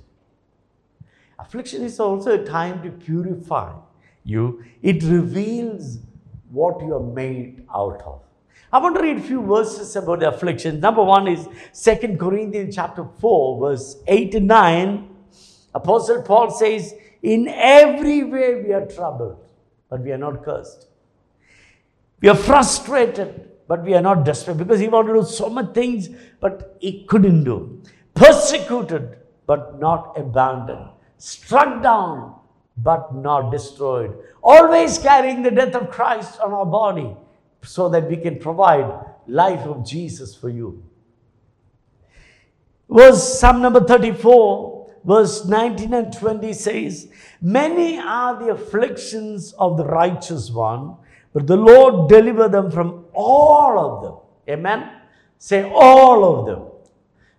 Affliction 1.40 1.84
is 1.84 2.00
also 2.00 2.42
a 2.42 2.46
time 2.46 2.82
to 2.84 2.92
purify 2.92 3.74
you, 4.28 4.62
it 4.82 5.04
reveals 5.04 6.00
what 6.50 6.82
you 6.82 6.96
are 6.96 7.14
made 7.14 7.66
out 7.74 8.02
of. 8.06 8.22
I 8.72 8.80
want 8.80 8.96
to 8.96 9.02
read 9.02 9.18
a 9.18 9.22
few 9.22 9.42
verses 9.42 9.96
about 9.96 10.20
the 10.20 10.30
affliction. 10.30 10.80
Number 10.80 11.04
one 11.04 11.28
is 11.28 11.48
Second 11.72 12.20
Corinthians 12.20 12.76
chapter 12.76 13.06
4, 13.20 13.60
verse 13.60 13.96
8 14.08 14.36
and 14.36 14.48
9. 14.48 15.10
Apostle 15.74 16.22
Paul 16.24 16.52
says, 16.52 16.94
In 17.22 17.48
every 17.48 18.24
way 18.24 18.62
we 18.62 18.74
are 18.74 18.86
troubled, 18.86 19.46
but 19.90 20.02
we 20.02 20.12
are 20.12 20.18
not 20.18 20.44
cursed. 20.44 20.88
We 22.20 22.30
are 22.30 22.36
frustrated, 22.36 23.52
but 23.68 23.84
we 23.84 23.94
are 23.94 24.02
not 24.02 24.26
desperate 24.26 24.58
because 24.58 24.80
he 24.80 24.88
wanted 24.88 25.14
to 25.14 25.22
do 25.22 25.26
so 25.26 25.50
many 25.50 25.72
things, 25.74 26.10
but 26.40 26.78
he 26.80 27.06
couldn't 27.06 27.44
do. 27.44 27.82
Persecuted, 28.16 29.18
but 29.46 29.80
not 29.80 30.18
abandoned. 30.18 30.90
Struck 31.18 31.82
down, 31.82 32.36
but 32.78 33.16
not 33.16 33.52
destroyed. 33.52 34.18
Always 34.44 34.98
carrying 34.98 35.42
the 35.42 35.52
death 35.52 35.76
of 35.76 35.90
Christ 35.90 36.40
on 36.40 36.54
our 36.54 36.66
body 36.66 37.16
so 37.64 37.90
that 37.90 38.10
we 38.10 38.18
can 38.18 38.40
provide 38.40 39.06
life 39.28 39.62
of 39.62 39.86
Jesus 39.86 40.36
for 40.36 40.50
you. 40.50 40.84
Verse 42.90 43.40
Psalm 43.40 43.62
number 43.62 43.84
34, 43.84 44.92
verse 45.04 45.46
19 45.46 45.94
and 45.94 46.14
20 46.14 46.54
says, 46.54 47.10
Many 47.42 48.00
are 48.00 48.40
the 48.40 48.52
afflictions 48.52 49.54
of 49.54 49.78
the 49.78 49.86
righteous 49.86 50.50
one 50.50 50.96
but 51.38 51.46
the 51.46 51.56
Lord 51.56 52.10
deliver 52.10 52.50
them 52.50 52.72
from 52.72 53.06
all 53.14 53.78
of 53.78 54.02
them. 54.02 54.56
Amen. 54.56 54.90
Say 55.38 55.72
all 55.72 56.26
of 56.26 56.46
them. 56.48 56.66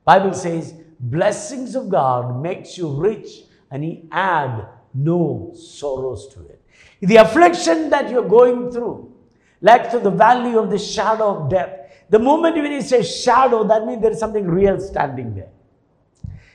Bible 0.04 0.34
says 0.34 0.72
blessings 1.00 1.74
of 1.74 1.88
God 1.88 2.40
makes 2.40 2.78
you 2.78 2.88
rich 2.88 3.42
and 3.72 3.82
he 3.82 4.04
add 4.12 4.68
no 5.04 5.52
sorrows 5.54 6.28
to 6.34 6.46
it. 6.46 6.62
The 7.00 7.16
affliction 7.16 7.90
that 7.90 8.10
you're 8.10 8.28
going 8.28 8.70
through, 8.70 9.14
like 9.60 9.90
to 9.90 9.98
the 9.98 10.10
valley 10.10 10.56
of 10.56 10.70
the 10.70 10.78
shadow 10.78 11.36
of 11.36 11.50
death, 11.50 11.78
the 12.10 12.18
moment 12.18 12.56
when 12.56 12.72
you 12.72 12.82
say 12.82 13.02
shadow, 13.02 13.64
that 13.64 13.86
means 13.86 14.02
there 14.02 14.12
is 14.12 14.18
something 14.18 14.46
real 14.46 14.80
standing 14.80 15.34
there. 15.34 15.50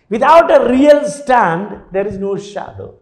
Without 0.09 0.51
a 0.51 0.69
real 0.69 1.05
stand, 1.05 1.81
there 1.91 2.05
is 2.07 2.17
no 2.17 2.38
shadow. 2.38 3.00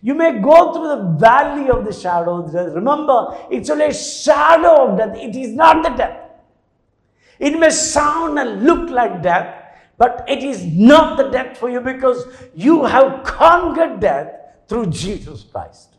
You 0.00 0.14
may 0.14 0.38
go 0.38 0.72
through 0.72 0.88
the 0.88 1.18
valley 1.18 1.68
of 1.70 1.84
the 1.84 1.92
shadow. 1.92 2.46
Remember, 2.72 3.36
it's 3.50 3.68
only 3.68 3.86
a 3.86 3.94
shadow 3.94 4.86
of 4.86 4.98
death. 4.98 5.16
It 5.16 5.34
is 5.34 5.52
not 5.52 5.82
the 5.82 5.90
death. 5.90 6.30
It 7.38 7.58
may 7.58 7.70
sound 7.70 8.38
and 8.38 8.64
look 8.64 8.90
like 8.90 9.22
death, 9.22 9.54
but 9.96 10.24
it 10.28 10.42
is 10.42 10.64
not 10.64 11.16
the 11.16 11.30
death 11.30 11.58
for 11.58 11.68
you 11.68 11.80
because 11.80 12.26
you 12.54 12.84
have 12.84 13.24
conquered 13.24 14.00
death 14.00 14.37
through 14.68 14.86
Jesus 14.86 15.44
Christ. 15.44 15.96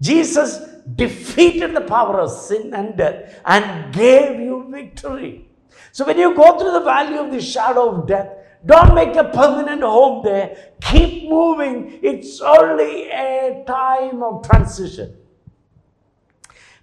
Jesus 0.00 0.58
defeated 0.94 1.74
the 1.74 1.80
power 1.82 2.20
of 2.20 2.30
sin 2.30 2.72
and 2.74 2.96
death 2.96 3.40
and 3.44 3.92
gave 3.92 4.38
you 4.40 4.68
victory. 4.70 5.48
So 5.92 6.04
when 6.04 6.18
you 6.18 6.34
go 6.34 6.58
through 6.58 6.72
the 6.72 6.84
valley 6.84 7.18
of 7.18 7.30
the 7.30 7.40
shadow 7.40 7.90
of 7.90 8.06
death, 8.06 8.28
don't 8.64 8.94
make 8.94 9.14
a 9.16 9.24
permanent 9.24 9.82
home 9.82 10.24
there. 10.24 10.72
Keep 10.80 11.28
moving. 11.28 12.00
It's 12.02 12.40
only 12.40 13.08
a 13.10 13.64
time 13.66 14.22
of 14.22 14.48
transition. 14.48 15.16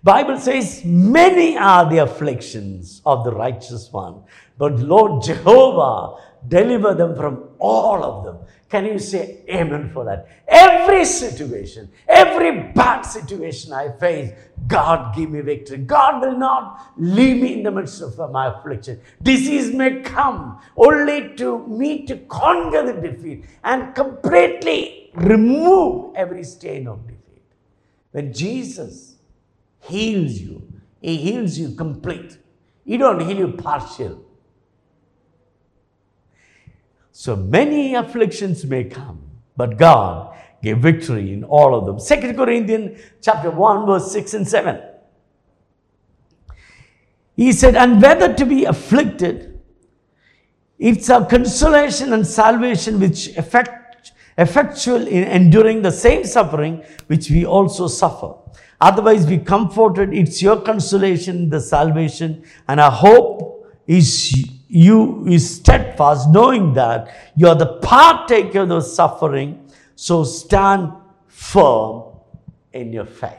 Bible 0.04 0.38
says, 0.38 0.86
many 0.86 1.58
are 1.58 1.90
the 1.90 1.98
afflictions 1.98 3.02
of 3.06 3.24
the 3.24 3.32
righteous 3.32 3.92
one, 3.92 4.22
but 4.58 4.74
Lord 4.74 5.24
Jehovah 5.24 6.22
deliver 6.48 6.94
them 6.94 7.16
from 7.16 7.50
all 7.60 8.04
of 8.04 8.26
them. 8.26 8.38
Can 8.70 8.86
you 8.86 9.00
say 9.00 9.44
amen 9.48 9.92
for 9.94 10.04
that? 10.06 10.28
Every 10.48 11.06
situation, 11.06 11.90
every 12.08 12.74
bad 12.74 13.04
situation 13.04 13.72
I 13.72 13.92
face, 13.92 14.34
God 14.68 15.16
give 15.16 15.30
me 15.30 15.42
victory. 15.42 15.78
God 15.78 16.22
will 16.22 16.38
not 16.38 16.94
leave 16.98 17.42
me 17.42 17.54
in 17.54 17.64
the 17.64 17.72
midst 17.72 18.02
of 18.02 18.18
my 18.32 18.48
affliction. 18.48 19.00
Disease 19.22 19.74
may 19.74 20.02
come 20.02 20.60
only 20.76 21.36
to 21.36 21.66
me 21.68 22.06
to 22.08 22.18
conquer 22.18 22.92
the 22.92 23.08
defeat 23.08 23.46
and 23.64 23.94
completely 23.94 25.12
remove 25.14 26.16
every 26.16 26.44
stain 26.44 26.88
of 26.88 27.06
defeat. 27.06 27.44
When 28.12 28.34
Jesus 28.34 29.16
heals 29.80 30.34
you, 30.40 30.68
He 31.02 31.18
heals 31.18 31.58
you 31.58 31.76
complete. 31.76 32.40
He 32.84 32.98
don't 32.98 33.20
heal 33.20 33.38
you 33.38 33.52
partial. 33.54 34.25
So 37.18 37.34
many 37.38 37.96
afflictions 37.96 38.66
may 38.66 38.84
come, 38.84 39.22
but 39.56 39.78
God 39.78 40.38
gave 40.62 40.80
victory 40.80 41.32
in 41.32 41.46
all 41.46 41.74
of 41.74 41.86
them. 41.86 41.98
Second 41.98 42.36
Corinthians 42.36 43.00
chapter 43.22 43.50
1, 43.50 43.86
verse 43.86 44.12
6 44.12 44.34
and 44.34 44.46
7. 44.46 44.82
He 47.38 47.54
said, 47.54 47.78
and 47.78 48.02
whether 48.02 48.34
to 48.34 48.46
be 48.46 48.66
afflicted, 48.66 49.62
it's 50.78 51.08
a 51.08 51.24
consolation 51.24 52.12
and 52.12 52.28
salvation 52.28 53.00
which 53.00 53.30
effect, 53.38 54.12
effectual 54.38 55.08
in 55.08 55.24
enduring 55.24 55.84
the 55.84 55.94
same 55.94 56.26
suffering 56.26 56.84
which 57.08 57.30
we 57.30 57.46
also 57.46 57.88
suffer. 57.88 58.34
Otherwise, 58.82 59.26
be 59.26 59.38
comforted. 59.38 60.14
It's 60.14 60.42
your 60.42 60.60
consolation, 60.60 61.50
the 61.50 61.62
salvation, 61.62 62.44
and 62.68 62.82
our 62.82 62.92
hope 62.92 63.74
is 63.88 64.36
you 64.68 65.26
is 65.28 65.58
steadfast, 65.58 66.30
knowing 66.30 66.74
that 66.74 67.14
you 67.36 67.48
are 67.48 67.56
the 67.56 67.78
partaker 67.78 68.62
of 68.62 68.70
the 68.70 68.82
suffering, 68.82 69.70
so 69.96 70.24
stand 70.24 70.92
firm 71.28 72.04
in 72.74 72.92
your 72.92 73.06
faith. 73.06 73.32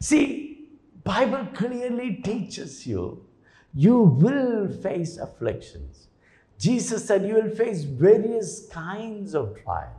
See, 0.00 0.68
Bible 1.04 1.46
clearly 1.54 2.16
teaches 2.16 2.86
you 2.86 3.26
you 3.74 4.00
will 4.00 4.68
face 4.68 5.18
afflictions. 5.18 6.08
Jesus 6.58 7.04
said 7.06 7.26
you 7.26 7.34
will 7.34 7.54
face 7.54 7.82
various 7.84 8.66
kinds 8.70 9.34
of 9.34 9.54
trials. 9.62 9.92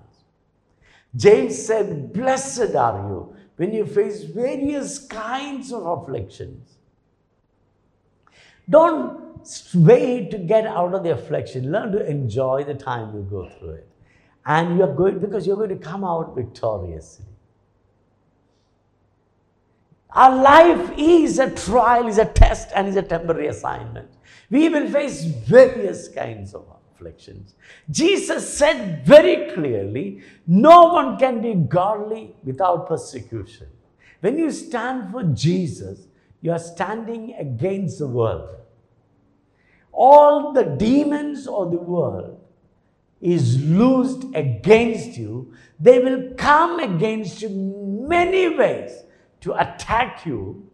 James 1.15 1.63
said, 1.63 2.12
Blessed 2.12 2.75
are 2.75 3.07
you 3.07 3.36
when 3.55 3.71
you 3.71 3.86
face 3.86 4.24
various 4.24 5.00
kinds 5.00 5.71
of 5.71 5.86
afflictions. 5.86 6.77
Don't 8.67 9.26
wait 9.74 10.32
to 10.32 10.38
get 10.38 10.65
out 10.65 10.94
of 10.94 11.03
the 11.03 11.12
affliction. 11.12 11.72
Learn 11.72 11.91
to 11.91 12.06
enjoy 12.06 12.63
the 12.63 12.74
time 12.74 13.15
you 13.15 13.22
go 13.22 13.50
through 13.58 13.72
it. 13.72 13.89
And 14.46 14.77
you're 14.77 14.94
going, 14.94 15.20
because 15.20 15.46
you're 15.46 15.58
going 15.58 15.70
to 15.70 15.75
come 15.75 16.03
out 16.03 16.36
victoriously. 16.36 17.25
Our 20.12 20.41
life 20.41 20.94
is 20.98 21.38
a 21.38 21.50
trial, 21.51 22.08
is 22.08 22.17
a 22.17 22.25
test, 22.25 22.70
and 22.74 22.88
is 22.88 22.96
a 22.96 23.03
temporary 23.03 23.48
assignment. 23.48 24.10
We 24.50 24.70
will 24.70 24.89
face 24.89 25.24
various 25.24 26.08
kinds 26.08 26.53
of 26.53 26.65
afflictions. 26.96 27.56
Jesus 27.91 28.58
said 28.58 29.06
very 29.06 29.53
clearly 29.53 30.22
no 30.48 30.94
one 30.94 31.17
can 31.17 31.41
be 31.41 31.53
godly 31.53 32.36
without 32.44 32.88
persecution. 32.88 33.67
When 34.22 34.38
you 34.38 34.51
stand 34.51 35.12
for 35.12 35.24
Jesus, 35.24 36.08
you 36.41 36.51
are 36.51 36.60
standing 36.60 37.36
against 37.38 38.00
the 38.00 38.08
world. 38.08 38.50
All 39.98 40.54
the 40.54 40.63
demons 40.63 41.48
of 41.48 41.72
the 41.72 41.77
world 41.77 42.39
is 43.20 43.60
loosed 43.63 44.25
against 44.36 45.18
you. 45.18 45.51
They 45.80 45.98
will 45.98 46.36
come 46.38 46.80
against 46.80 47.42
you 47.42 47.50
many 48.08 48.56
ways 48.56 48.92
to 49.42 49.60
attack 49.60 50.24
you 50.24 50.70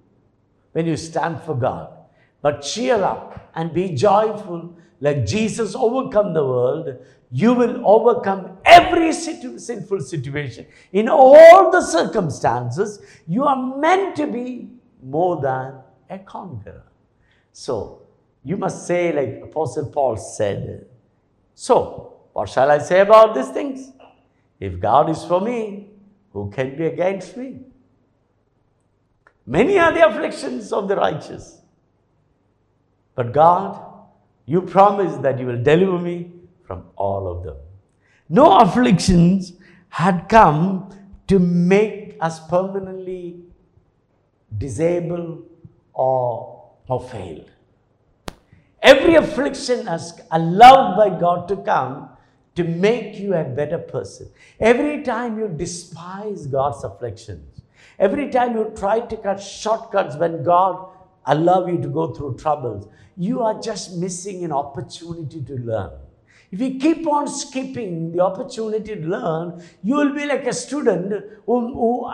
when 0.73 0.85
you 0.85 0.97
stand 0.97 1.41
for 1.43 1.55
God. 1.55 1.93
But 2.41 2.61
cheer 2.61 3.01
up 3.01 3.49
and 3.55 3.73
be 3.73 3.95
joyful. 3.95 4.75
Like 4.99 5.25
Jesus 5.25 5.73
overcome 5.73 6.33
the 6.33 6.43
world, 6.43 6.97
you 7.31 7.53
will 7.53 7.81
overcome 7.87 8.57
every 8.65 9.13
situ- 9.13 9.57
sinful 9.57 10.01
situation. 10.01 10.65
In 10.91 11.07
all 11.07 11.71
the 11.71 11.81
circumstances, 11.81 12.99
you 13.25 13.45
are 13.45 13.77
meant 13.77 14.17
to 14.17 14.27
be 14.27 14.69
more 15.01 15.41
than 15.41 15.75
a 16.09 16.19
conqueror. 16.19 16.83
So, 17.53 18.02
you 18.43 18.57
must 18.57 18.85
say, 18.85 19.13
like 19.13 19.43
Apostle 19.43 19.87
Paul 19.87 20.17
said, 20.17 20.85
So, 21.55 22.13
what 22.33 22.49
shall 22.49 22.69
I 22.69 22.79
say 22.79 22.99
about 22.99 23.35
these 23.35 23.49
things? 23.49 23.91
If 24.59 24.79
God 24.79 25.09
is 25.09 25.23
for 25.23 25.39
me, 25.39 25.89
who 26.31 26.49
can 26.49 26.75
be 26.75 26.87
against 26.87 27.37
me? 27.37 27.61
Many 29.45 29.77
are 29.77 29.93
the 29.93 30.07
afflictions 30.07 30.71
of 30.71 30.87
the 30.87 30.95
righteous. 30.95 31.61
But 33.15 33.33
God, 33.33 33.81
you 34.45 34.61
promised 34.61 35.21
that 35.21 35.39
you 35.39 35.45
will 35.45 35.61
deliver 35.61 35.99
me 35.99 36.31
from 36.65 36.85
all 36.95 37.27
of 37.27 37.43
them. 37.43 37.57
No 38.29 38.57
afflictions 38.57 39.53
had 39.89 40.27
come 40.27 40.89
to 41.27 41.39
make 41.39 42.17
us 42.19 42.45
permanently 42.47 43.41
disabled 44.57 45.45
or, 45.93 46.71
or 46.87 47.01
failed. 47.09 47.52
Every 48.83 49.15
affliction 49.15 49.87
is 49.87 50.13
allowed 50.31 50.97
by 50.97 51.17
God 51.17 51.47
to 51.47 51.55
come 51.55 52.09
to 52.55 52.65
make 52.65 53.17
you 53.17 53.33
a 53.33 53.45
better 53.45 53.77
person. 53.77 54.29
Every 54.59 55.03
time 55.03 55.39
you 55.39 55.47
despise 55.47 56.47
God's 56.47 56.83
afflictions, 56.83 57.61
every 57.97 58.29
time 58.29 58.57
you 58.57 58.73
try 58.75 58.99
to 58.99 59.17
cut 59.17 59.41
shortcuts 59.41 60.17
when 60.17 60.43
God 60.43 60.89
allow 61.25 61.65
you 61.65 61.81
to 61.81 61.87
go 61.87 62.13
through 62.13 62.35
troubles, 62.35 62.89
you 63.15 63.41
are 63.41 63.59
just 63.61 63.95
missing 63.95 64.43
an 64.43 64.51
opportunity 64.51 65.41
to 65.41 65.53
learn. 65.53 65.91
If 66.51 66.59
you 66.59 66.77
keep 66.77 67.07
on 67.07 67.27
skipping 67.27 68.11
the 68.11 68.19
opportunity 68.19 68.95
to 68.95 69.07
learn, 69.07 69.63
you 69.81 69.95
will 69.95 70.13
be 70.13 70.25
like 70.25 70.45
a 70.45 70.53
student 70.53 71.23
who, 71.45 71.73
who 71.73 72.11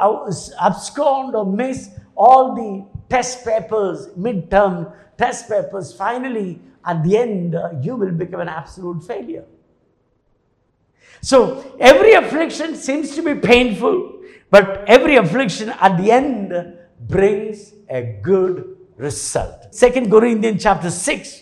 abscond 0.62 1.36
or 1.36 1.46
miss 1.46 1.90
all 2.16 2.54
the 2.54 2.99
test 3.10 3.44
papers, 3.46 4.08
midterm 4.18 4.94
test 5.18 5.50
papers. 5.50 5.94
Finally, 5.94 6.62
at 6.86 7.04
the 7.04 7.18
end, 7.18 7.56
uh, 7.56 7.72
you 7.82 7.96
will 7.96 8.12
become 8.12 8.40
an 8.40 8.48
absolute 8.48 9.04
failure. 9.04 9.46
So, 11.22 11.76
every 11.80 12.14
affliction 12.14 12.76
seems 12.76 13.14
to 13.16 13.22
be 13.22 13.36
painful, 13.36 14.22
but 14.50 14.86
every 14.88 15.18
affliction 15.18 15.70
at 15.70 15.98
the 15.98 16.12
end 16.12 16.78
brings 17.08 17.74
a 17.90 18.20
good 18.22 18.78
result. 18.96 19.74
Second 19.74 20.10
Corinthians 20.10 20.64
chapter 20.64 20.90
6, 20.90 21.42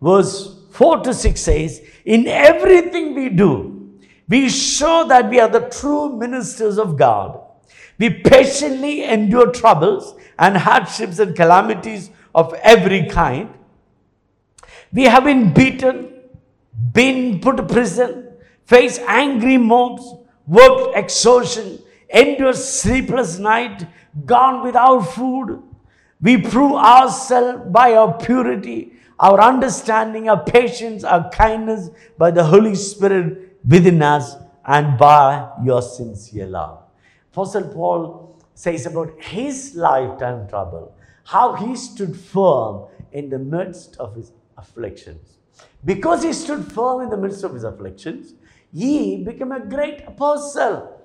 verse 0.00 0.60
4 0.70 1.00
to 1.00 1.14
6 1.14 1.40
says, 1.40 1.82
In 2.04 2.28
everything 2.28 3.14
we 3.14 3.28
do, 3.30 3.98
we 4.28 4.48
show 4.48 5.06
that 5.08 5.28
we 5.28 5.40
are 5.40 5.48
the 5.48 5.68
true 5.68 6.16
ministers 6.16 6.78
of 6.78 6.96
God. 6.96 7.41
We 8.02 8.10
patiently 8.10 9.04
endure 9.04 9.52
troubles 9.52 10.16
and 10.36 10.56
hardships 10.56 11.20
and 11.20 11.36
calamities 11.36 12.10
of 12.34 12.52
every 12.54 13.06
kind. 13.06 13.48
We 14.92 15.04
have 15.04 15.22
been 15.22 15.54
beaten, 15.54 16.12
been 16.92 17.38
put 17.38 17.58
to 17.58 17.62
prison, 17.62 18.32
faced 18.64 19.02
angry 19.06 19.56
mobs, 19.56 20.02
worked 20.48 20.96
exhaustion, 20.96 21.78
endured 22.08 22.56
sleepless 22.56 23.38
night, 23.38 23.86
gone 24.26 24.64
without 24.64 25.02
food, 25.02 25.62
we 26.20 26.38
prove 26.38 26.72
ourselves 26.72 27.70
by 27.70 27.94
our 27.94 28.18
purity, 28.18 28.94
our 29.20 29.40
understanding, 29.40 30.28
our 30.28 30.42
patience, 30.42 31.04
our 31.04 31.30
kindness 31.30 31.90
by 32.18 32.32
the 32.32 32.42
Holy 32.42 32.74
Spirit 32.74 33.58
within 33.64 34.02
us 34.02 34.34
and 34.64 34.98
by 34.98 35.48
your 35.62 35.82
sincere 35.82 36.48
love. 36.48 36.81
Apostle 37.32 37.68
Paul 37.68 38.38
says 38.54 38.84
about 38.84 39.10
his 39.22 39.74
lifetime 39.74 40.46
trouble, 40.48 40.94
how 41.24 41.54
he 41.54 41.74
stood 41.74 42.14
firm 42.14 42.88
in 43.12 43.30
the 43.30 43.38
midst 43.38 43.96
of 43.96 44.14
his 44.14 44.32
afflictions. 44.58 45.38
Because 45.84 46.22
he 46.22 46.34
stood 46.34 46.70
firm 46.70 47.00
in 47.00 47.08
the 47.08 47.16
midst 47.16 47.42
of 47.42 47.54
his 47.54 47.64
afflictions, 47.64 48.34
he 48.74 49.24
became 49.24 49.50
a 49.50 49.60
great 49.60 50.02
apostle. 50.06 50.98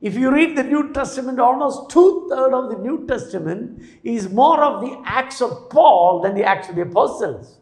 If 0.00 0.14
you 0.14 0.30
read 0.30 0.56
the 0.56 0.62
New 0.62 0.92
Testament, 0.92 1.40
almost 1.40 1.90
two 1.90 2.28
thirds 2.30 2.54
of 2.54 2.70
the 2.70 2.78
New 2.78 3.04
Testament 3.06 3.82
is 4.04 4.28
more 4.28 4.62
of 4.62 4.82
the 4.82 5.02
Acts 5.04 5.40
of 5.40 5.68
Paul 5.70 6.20
than 6.22 6.34
the 6.34 6.44
Acts 6.44 6.68
of 6.68 6.76
the 6.76 6.82
Apostles. 6.82 7.58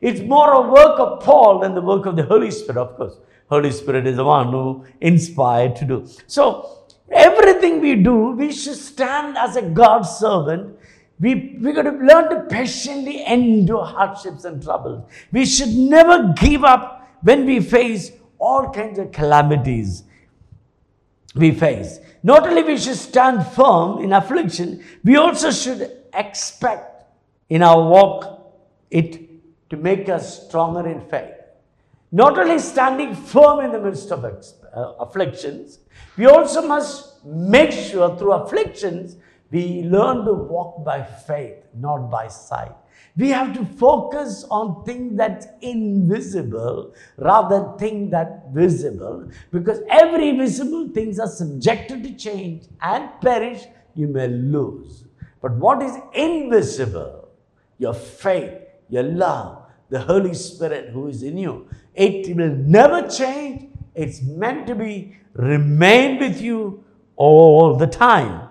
It's 0.00 0.20
more 0.20 0.52
a 0.52 0.72
work 0.72 0.98
of 0.98 1.22
Paul 1.22 1.60
than 1.60 1.74
the 1.74 1.80
work 1.80 2.06
of 2.06 2.16
the 2.16 2.24
Holy 2.24 2.50
Spirit, 2.50 2.78
of 2.78 2.96
course. 2.96 3.16
Holy 3.48 3.70
Spirit 3.70 4.06
is 4.06 4.16
the 4.16 4.24
one 4.24 4.50
who 4.50 4.84
inspired 5.00 5.76
to 5.76 5.84
do. 5.84 6.06
So, 6.26 6.83
everything 7.14 7.80
we 7.80 7.94
do, 7.96 8.32
we 8.32 8.52
should 8.52 8.76
stand 8.76 9.38
as 9.38 9.56
a 9.56 9.62
God 9.62 10.02
servant. 10.02 10.78
We, 11.20 11.56
we 11.60 11.72
got 11.72 11.82
to 11.82 11.90
learn 11.90 12.28
to 12.30 12.46
patiently 12.50 13.24
endure 13.24 13.84
hardships 13.84 14.44
and 14.44 14.62
troubles. 14.62 15.08
We 15.32 15.46
should 15.46 15.70
never 15.70 16.34
give 16.36 16.64
up 16.64 17.08
when 17.22 17.46
we 17.46 17.60
face 17.60 18.12
all 18.38 18.70
kinds 18.70 18.98
of 18.98 19.12
calamities 19.12 20.04
we 21.34 21.52
face. 21.52 21.98
Not 22.22 22.46
only 22.46 22.62
we 22.62 22.78
should 22.78 22.96
stand 22.96 23.46
firm 23.48 23.98
in 24.02 24.12
affliction, 24.12 24.84
we 25.02 25.16
also 25.16 25.50
should 25.50 25.90
expect 26.12 27.04
in 27.48 27.62
our 27.62 27.88
walk 27.88 28.54
it 28.90 29.28
to 29.70 29.76
make 29.76 30.08
us 30.08 30.46
stronger 30.46 30.86
in 30.88 31.00
faith. 31.08 31.34
Not 32.12 32.38
only 32.38 32.58
standing 32.58 33.14
firm 33.14 33.60
in 33.64 33.72
the 33.72 33.80
midst 33.80 34.12
of 34.12 34.24
uh, 34.24 34.92
afflictions, 35.00 35.80
we 36.16 36.26
also 36.26 36.66
must 36.66 37.24
make 37.24 37.72
sure 37.72 38.16
through 38.16 38.32
afflictions 38.32 39.16
we 39.50 39.82
learn 39.84 40.24
to 40.24 40.32
walk 40.32 40.84
by 40.84 41.02
faith, 41.02 41.58
not 41.74 42.10
by 42.10 42.28
sight. 42.28 42.72
We 43.16 43.28
have 43.28 43.54
to 43.54 43.64
focus 43.64 44.44
on 44.50 44.84
things 44.84 45.16
that's 45.16 45.46
invisible 45.60 46.92
rather 47.16 47.60
than 47.60 47.78
things 47.78 48.10
that 48.10 48.48
visible 48.52 49.28
because 49.52 49.80
every 49.88 50.36
visible 50.36 50.88
things 50.88 51.20
are 51.20 51.28
subjected 51.28 52.02
to 52.02 52.14
change 52.14 52.64
and 52.82 53.08
perish, 53.20 53.62
you 53.94 54.08
may 54.08 54.26
lose. 54.26 55.04
But 55.40 55.52
what 55.52 55.82
is 55.82 55.96
invisible? 56.12 57.28
Your 57.78 57.94
faith, 57.94 58.60
your 58.88 59.04
love, 59.04 59.62
the 59.90 60.00
Holy 60.00 60.34
Spirit 60.34 60.90
who 60.90 61.06
is 61.06 61.22
in 61.22 61.38
you. 61.38 61.68
It 61.94 62.34
will 62.34 62.56
never 62.56 63.08
change. 63.08 63.68
It's 63.94 64.22
meant 64.22 64.66
to 64.66 64.74
be 64.74 65.16
remain 65.34 66.18
with 66.18 66.40
you 66.40 66.84
all 67.16 67.76
the 67.76 67.86
time. 67.86 68.48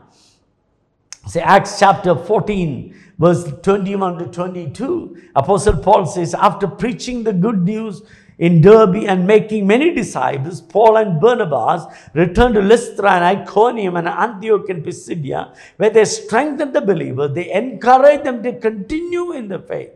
Say 1.28 1.42
Acts 1.42 1.80
chapter 1.80 2.16
14 2.16 2.94
verse 3.18 3.46
21 3.62 4.18
to 4.18 4.26
22, 4.28 5.30
Apostle 5.36 5.78
Paul 5.78 6.06
says, 6.06 6.34
after 6.34 6.68
preaching 6.68 7.24
the 7.24 7.34
good 7.34 7.64
news 7.64 8.02
in 8.40 8.62
Derbe 8.62 9.06
and 9.08 9.28
making 9.28 9.68
many 9.68 9.94
disciples, 9.94 10.60
Paul 10.60 10.98
and 10.98 11.22
Barnabas 11.22 11.86
returned 12.14 12.56
to 12.56 12.62
Lystra 12.62 13.12
and 13.12 13.24
Iconium 13.24 13.96
and 13.96 14.08
Antioch 14.08 14.68
and 14.70 14.84
Pisidia, 14.84 15.56
where 15.78 15.92
they 15.92 16.06
strengthened 16.06 16.74
the 16.74 16.82
believers. 16.82 17.34
They 17.34 17.52
encouraged 17.54 18.24
them 18.24 18.42
to 18.44 18.60
continue 18.60 19.34
in 19.34 19.48
the 19.48 19.60
faith, 19.60 19.92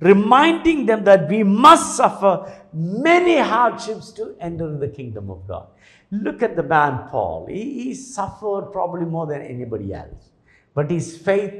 reminding 0.00 0.86
them 0.86 1.04
that 1.04 1.28
we 1.28 1.42
must 1.42 1.96
suffer 1.96 2.50
many 2.72 3.38
hardships 3.38 4.12
to 4.12 4.36
enter 4.40 4.78
the 4.78 4.88
kingdom 4.88 5.28
of 5.28 5.46
God. 5.48 5.66
Look 6.12 6.42
at 6.42 6.56
the 6.56 6.62
man 6.62 7.08
Paul. 7.08 7.46
He, 7.46 7.84
he 7.84 7.94
suffered 7.94 8.68
probably 8.70 9.06
more 9.06 9.26
than 9.26 9.40
anybody 9.40 9.94
else, 9.94 10.30
but 10.74 10.90
his 10.90 11.16
faith 11.16 11.54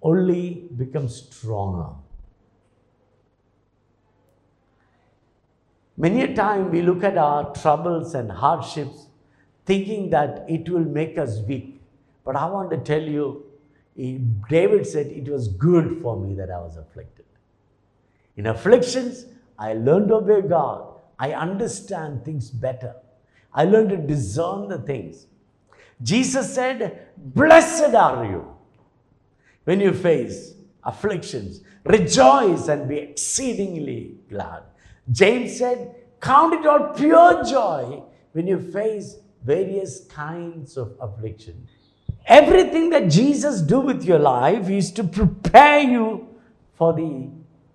only 0.00 0.70
becomes 0.76 1.28
stronger. 1.30 1.90
Many 5.98 6.22
a 6.22 6.34
time 6.34 6.70
we 6.70 6.80
look 6.80 7.04
at 7.04 7.18
our 7.18 7.52
troubles 7.54 8.14
and 8.14 8.32
hardships 8.32 9.08
thinking 9.66 10.08
that 10.08 10.46
it 10.48 10.70
will 10.70 10.86
make 10.86 11.18
us 11.18 11.40
weak. 11.40 11.82
But 12.24 12.34
I 12.34 12.46
want 12.46 12.70
to 12.70 12.78
tell 12.78 13.02
you, 13.02 13.44
David 14.48 14.86
said, 14.86 15.08
It 15.08 15.28
was 15.28 15.48
good 15.48 16.00
for 16.00 16.18
me 16.18 16.34
that 16.36 16.50
I 16.50 16.58
was 16.58 16.78
afflicted. 16.78 17.26
In 18.38 18.46
afflictions, 18.46 19.26
I 19.58 19.74
learned 19.74 20.08
to 20.08 20.14
obey 20.14 20.48
God. 20.48 20.94
I 21.18 21.34
understand 21.34 22.24
things 22.24 22.50
better. 22.50 22.94
I 23.54 23.64
learned 23.64 23.90
to 23.90 23.96
discern 23.96 24.68
the 24.68 24.78
things. 24.78 25.26
Jesus 26.02 26.54
said, 26.54 27.08
Blessed 27.16 27.94
are 27.94 28.24
you 28.24 28.56
when 29.64 29.80
you 29.80 29.92
face 29.92 30.54
afflictions. 30.82 31.60
Rejoice 31.84 32.68
and 32.68 32.88
be 32.88 32.96
exceedingly 32.96 34.16
glad. 34.28 34.62
James 35.10 35.58
said, 35.58 35.94
Count 36.20 36.54
it 36.54 36.66
all 36.66 36.94
pure 36.94 37.44
joy 37.44 38.02
when 38.32 38.46
you 38.46 38.58
face 38.58 39.16
various 39.44 40.04
kinds 40.06 40.76
of 40.76 40.94
affliction. 41.00 41.66
Everything 42.26 42.90
that 42.90 43.10
Jesus 43.10 43.60
do 43.60 43.80
with 43.80 44.04
your 44.04 44.20
life 44.20 44.70
is 44.70 44.92
to 44.92 45.04
prepare 45.04 45.80
you 45.80 46.28
for 46.74 46.92
the 46.92 47.28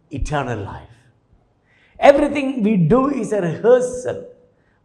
eternal 0.09 0.59
life. 0.63 0.87
Everything 1.99 2.63
we 2.63 2.77
do 2.77 3.09
is 3.09 3.33
a 3.33 3.41
rehearsal 3.41 4.26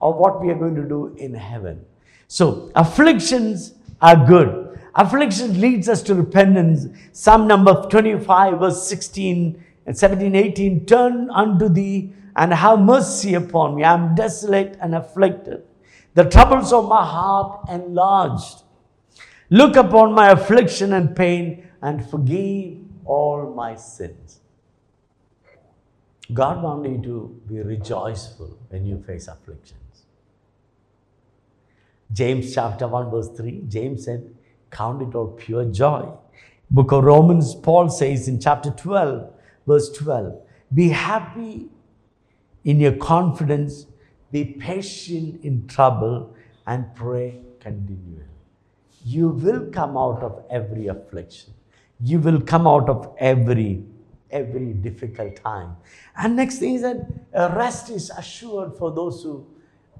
of 0.03 0.17
what 0.17 0.43
we 0.43 0.51
are 0.51 0.55
going 0.55 0.75
to 0.75 0.83
do 0.83 1.15
in 1.17 1.33
heaven. 1.33 1.85
So 2.27 2.71
afflictions 2.75 3.75
are 4.01 4.27
good. 4.27 4.79
Affliction 4.95 5.61
leads 5.61 5.89
us 5.89 6.03
to 6.03 6.15
repentance. 6.15 6.87
Psalm 7.13 7.47
number 7.47 7.87
25, 7.89 8.59
verse 8.59 8.87
16 8.87 9.65
and 9.87 9.97
17, 9.97 10.35
18. 10.35 10.87
Turn 10.87 11.31
unto 11.31 11.69
thee 11.69 12.13
and 12.37 12.53
have 12.53 12.81
mercy 12.81 13.35
upon 13.35 13.77
me. 13.77 13.85
I 13.85 13.95
am 13.95 14.15
desolate 14.15 14.77
and 14.81 14.95
afflicted. 14.95 15.63
The 16.15 16.25
troubles 16.25 16.73
of 16.73 16.89
my 16.89 17.05
heart 17.05 17.69
enlarged. 17.71 18.63
Look 19.49 19.77
upon 19.77 20.13
my 20.13 20.31
affliction 20.31 20.93
and 20.93 21.15
pain 21.15 21.69
and 21.81 22.09
forgive 22.09 22.79
all 23.05 23.53
my 23.55 23.77
sins. 23.77 24.41
God 26.33 26.63
wants 26.63 26.89
you 26.89 27.03
to 27.03 27.41
be 27.49 27.61
rejoiceful 27.61 28.59
when 28.69 28.87
you 28.87 29.03
face 29.07 29.29
afflictions. 29.29 29.82
James 32.13 32.55
chapter 32.55 32.87
1, 32.87 33.11
verse 33.11 33.29
3, 33.37 33.65
James 33.69 34.05
said, 34.05 34.35
Count 34.71 35.03
it 35.03 35.15
all 35.15 35.29
pure 35.29 35.65
joy. 35.67 36.09
Book 36.71 36.93
of 36.93 37.05
Romans, 37.05 37.55
Paul 37.55 37.89
says 37.89 38.29
in 38.29 38.41
chapter 38.41 38.71
12, 38.71 39.31
verse 39.67 39.91
12, 39.93 40.41
Be 40.73 40.89
happy 40.89 41.69
in 42.65 42.81
your 42.81 42.93
confidence, 42.93 43.87
be 44.31 44.45
patient 44.45 45.45
in 45.45 45.67
trouble, 45.67 46.35
and 46.67 46.95
pray 46.95 47.41
continually. 47.61 48.25
You 49.05 49.29
will 49.29 49.71
come 49.71 49.97
out 49.97 50.23
of 50.23 50.45
every 50.51 50.87
affliction. 50.87 51.55
You 52.01 52.19
will 52.19 52.41
come 52.41 52.67
out 52.67 52.89
of 52.89 53.15
every 53.19 53.85
every 54.31 54.73
difficult 54.73 55.37
time. 55.37 55.77
And 56.17 56.37
next 56.37 56.59
thing 56.59 56.77
is 56.77 56.83
that 56.83 57.07
uh, 57.35 57.55
rest 57.55 57.91
is 57.91 58.11
assured 58.11 58.75
for 58.79 58.91
those 58.91 59.23
who 59.23 59.47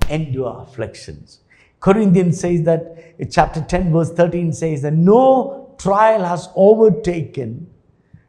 endure 0.09 0.63
afflictions. 0.63 1.41
Corinthians 1.83 2.41
says 2.41 2.63
that 2.63 3.15
eh, 3.19 3.27
chapter 3.31 3.61
10 3.61 3.93
verse 3.93 4.13
13 4.13 4.53
says 4.53 4.83
that 4.83 4.95
no 4.95 5.75
trial 5.79 6.25
has 6.25 6.49
overtaken 6.55 7.67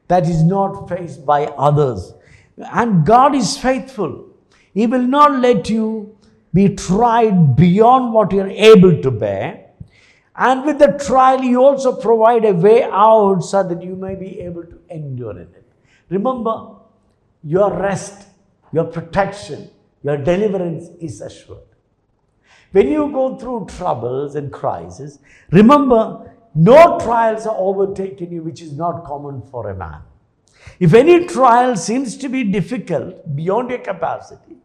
that 0.07 0.27
is 0.27 0.43
not 0.43 0.89
faced 0.89 1.25
by 1.25 1.45
others 1.45 2.13
and 2.57 3.05
God 3.05 3.35
is 3.35 3.57
faithful. 3.57 4.27
He 4.73 4.87
will 4.87 5.01
not 5.01 5.39
let 5.39 5.69
you 5.69 6.17
be 6.53 6.75
tried 6.75 7.55
beyond 7.55 8.13
what 8.13 8.31
you're 8.31 8.49
able 8.49 9.01
to 9.01 9.11
bear. 9.11 9.71
And 10.35 10.65
with 10.65 10.79
the 10.79 10.99
trial, 11.05 11.41
He 11.41 11.55
also 11.55 11.95
provide 11.95 12.45
a 12.45 12.53
way 12.53 12.83
out 12.83 13.41
so 13.41 13.63
that 13.63 13.81
you 13.83 13.95
may 13.95 14.15
be 14.15 14.39
able 14.41 14.63
to 14.63 14.79
endure 14.89 15.31
in 15.31 15.47
it. 15.53 15.65
Remember, 16.09 16.75
your 17.43 17.71
rest, 17.71 18.27
your 18.71 18.85
protection, 18.85 19.69
your 20.03 20.17
deliverance 20.17 20.89
is 20.99 21.21
assured. 21.21 21.72
When 22.73 22.87
you 22.89 23.11
go 23.11 23.37
through 23.37 23.67
troubles 23.67 24.33
and 24.33 24.51
crises, 24.51 25.19
remember, 25.51 26.31
no 26.55 26.97
trials 26.99 27.45
are 27.45 27.55
overtaken 27.55 28.31
you 28.31 28.41
which 28.41 28.61
is 28.61 28.73
not 28.73 29.05
common 29.05 29.43
for 29.43 29.69
a 29.69 29.75
man. 29.75 30.01
If 30.79 30.95
any 30.95 31.25
trial 31.25 31.75
seems 31.75 32.17
to 32.17 32.29
be 32.29 32.43
difficult 32.43 33.35
beyond 33.35 33.69
your 33.69 33.79
capacity, 33.79 34.57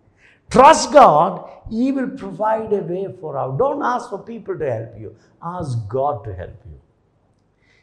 trust 0.48 0.90
God, 0.90 1.50
He 1.70 1.92
will 1.92 2.08
provide 2.08 2.72
a 2.72 2.78
way 2.78 3.14
for 3.20 3.36
out. 3.36 3.58
Don't 3.58 3.82
ask 3.82 4.08
for 4.08 4.18
people 4.18 4.58
to 4.58 4.72
help 4.72 4.98
you, 4.98 5.14
ask 5.42 5.76
God 5.86 6.24
to 6.24 6.34
help 6.34 6.56
you. 6.64 6.80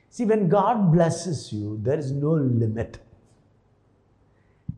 See, 0.09 0.25
when 0.25 0.49
God 0.49 0.91
blesses 0.91 1.53
you, 1.53 1.79
there 1.83 1.99
is 1.99 2.11
no 2.11 2.31
limit. 2.31 2.97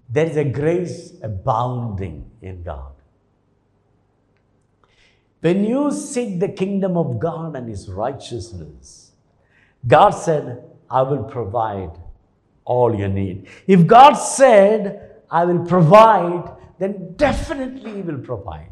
There 0.09 0.25
is 0.25 0.35
a 0.35 0.43
grace 0.43 1.13
abounding 1.23 2.29
in 2.41 2.63
God. 2.63 2.96
When 5.41 5.63
you 5.63 5.91
seek 5.91 6.39
the 6.39 6.49
kingdom 6.49 6.97
of 6.97 7.19
God 7.19 7.55
and 7.55 7.69
His 7.69 7.89
righteousness, 7.89 9.11
God 9.87 10.11
said, 10.11 10.63
I 10.89 11.01
will 11.03 11.23
provide 11.23 11.91
all 12.65 12.95
you 12.95 13.07
need. 13.07 13.47
If 13.67 13.85
God 13.85 14.13
said, 14.13 15.21
I 15.29 15.45
will 15.45 15.65
provide, 15.65 16.51
then 16.79 17.13
definitely 17.15 17.95
He 17.95 18.01
will 18.01 18.19
provide. 18.19 18.71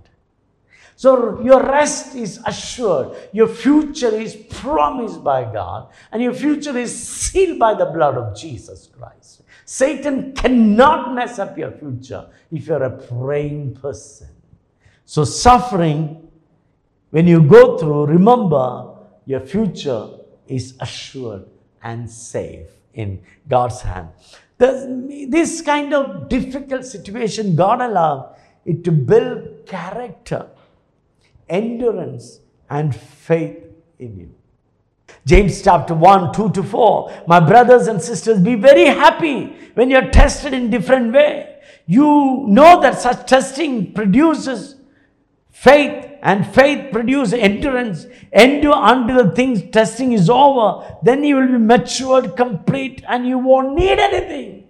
So 0.95 1.41
your 1.41 1.61
rest 1.61 2.15
is 2.15 2.39
assured. 2.45 3.17
Your 3.33 3.47
future 3.47 4.15
is 4.15 4.35
promised 4.35 5.23
by 5.23 5.43
God, 5.43 5.91
and 6.11 6.21
your 6.21 6.33
future 6.33 6.77
is 6.77 6.97
sealed 6.97 7.59
by 7.59 7.73
the 7.73 7.85
blood 7.85 8.15
of 8.15 8.35
Jesus 8.35 8.87
Christ. 8.87 9.41
Satan 9.65 10.33
cannot 10.33 11.13
mess 11.13 11.37
up 11.37 11.57
your 11.57 11.71
future 11.71 12.29
if 12.51 12.67
you're 12.67 12.83
a 12.83 12.97
praying 12.97 13.75
person. 13.75 14.29
So, 15.05 15.23
suffering, 15.23 16.24
when 17.15 17.27
you 17.27 17.41
go 17.41 17.77
through, 17.77 18.07
remember 18.07 18.93
your 19.25 19.39
future 19.39 20.09
is 20.49 20.73
assured 20.81 21.45
and 21.81 22.11
safe 22.11 22.67
in 22.93 23.21
God's 23.47 23.79
hand. 23.79 24.09
this 24.57 25.61
kind 25.61 25.93
of 25.93 26.27
difficult 26.27 26.83
situation, 26.83 27.55
God 27.55 27.79
allowed 27.79 28.35
it 28.65 28.83
to 28.83 28.91
build 28.91 29.65
character, 29.65 30.47
endurance, 31.47 32.41
and 32.69 32.93
faith 32.93 33.63
in 33.97 34.19
you. 34.19 34.35
James 35.25 35.61
chapter 35.61 35.93
1, 35.93 36.33
2 36.33 36.49
to 36.49 36.63
4. 36.63 37.23
My 37.27 37.39
brothers 37.39 37.87
and 37.87 38.01
sisters, 38.01 38.41
be 38.41 38.55
very 38.55 38.87
happy 38.87 39.55
when 39.75 39.89
you're 39.89 40.09
tested 40.09 40.53
in 40.53 40.69
different 40.69 41.13
way. 41.13 41.59
You 41.87 42.43
know 42.49 42.81
that 42.81 42.99
such 42.99 43.25
testing 43.25 43.93
produces 43.93 44.74
faith 45.55 46.11
and 46.21 46.45
faith 46.53 46.91
produce 46.91 47.31
endurance. 47.31 48.05
Endure 48.33 48.75
until 48.75 49.23
the 49.23 49.31
things 49.35 49.63
testing 49.71 50.11
is 50.11 50.29
over. 50.29 50.85
Then 51.01 51.23
you 51.23 51.37
will 51.37 51.47
be 51.47 51.57
matured, 51.57 52.35
complete, 52.35 53.03
and 53.07 53.25
you 53.25 53.39
won't 53.39 53.73
need 53.73 53.97
anything. 53.97 54.67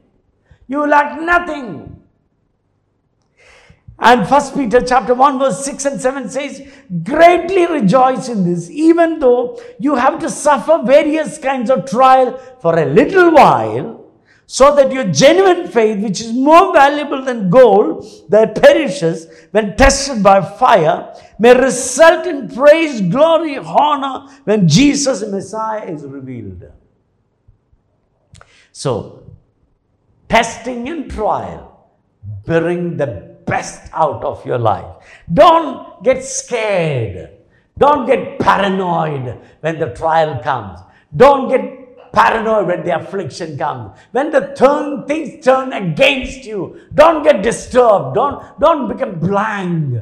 You 0.68 0.88
lack 0.88 1.20
nothing. 1.20 2.04
And 3.98 4.28
First 4.28 4.54
Peter 4.54 4.82
chapter 4.82 5.14
1 5.14 5.40
verse 5.40 5.64
6 5.64 5.86
and 5.86 6.02
7 6.02 6.30
says, 6.30 6.62
greatly 7.04 7.66
rejoice 7.66 8.28
in 8.28 8.44
this, 8.44 8.70
even 8.70 9.20
though 9.20 9.60
you 9.80 9.96
have 9.96 10.20
to 10.20 10.30
suffer 10.30 10.82
various 10.86 11.38
kinds 11.38 11.70
of 11.70 11.90
trial 11.90 12.38
for 12.60 12.78
a 12.78 12.86
little 12.86 13.32
while, 13.32 14.05
so 14.48 14.76
that 14.76 14.92
your 14.92 15.06
genuine 15.06 15.68
faith, 15.68 16.04
which 16.04 16.22
is 16.22 16.32
more 16.32 16.72
valuable 16.72 17.24
than 17.24 17.50
gold 17.50 18.06
that 18.30 18.62
perishes 18.62 19.28
when 19.52 19.76
tested 19.76 20.22
by 20.22 20.42
fire, 20.42 21.14
may 21.40 21.56
result 21.60 22.28
in 22.28 22.48
praise, 22.50 23.02
glory, 23.02 23.58
honor 23.58 24.32
when 24.44 24.68
Jesus 24.68 25.22
Messiah 25.28 25.86
is 25.86 26.04
revealed. 26.04 26.64
So, 28.72 29.24
testing 30.30 30.90
and 30.90 31.10
trial 31.10 31.90
bring 32.46 32.98
the 32.98 33.36
best 33.48 33.90
out 33.94 34.24
of 34.24 34.46
your 34.46 34.58
life. 34.60 34.86
Don't 35.34 36.04
get 36.04 36.24
scared. 36.24 37.32
Don't 37.78 38.06
get 38.06 38.40
paranoid 38.40 39.40
when 39.62 39.80
the 39.80 39.94
trial 39.94 40.42
comes. 40.42 40.80
Don't 41.16 41.50
get 41.50 41.85
paranoid 42.16 42.68
when 42.68 42.84
the 42.84 42.96
affliction 42.96 43.58
comes. 43.58 44.00
When 44.12 44.32
the 44.32 44.54
turn, 44.58 45.06
things 45.06 45.44
turn 45.44 45.74
against 45.74 46.46
you, 46.46 46.80
don't 46.94 47.24
get 47.24 47.44
disturbed. 47.44 48.16
Don't, 48.16 48.60
don't 48.60 48.88
become 48.88 49.20
blank. 49.20 50.00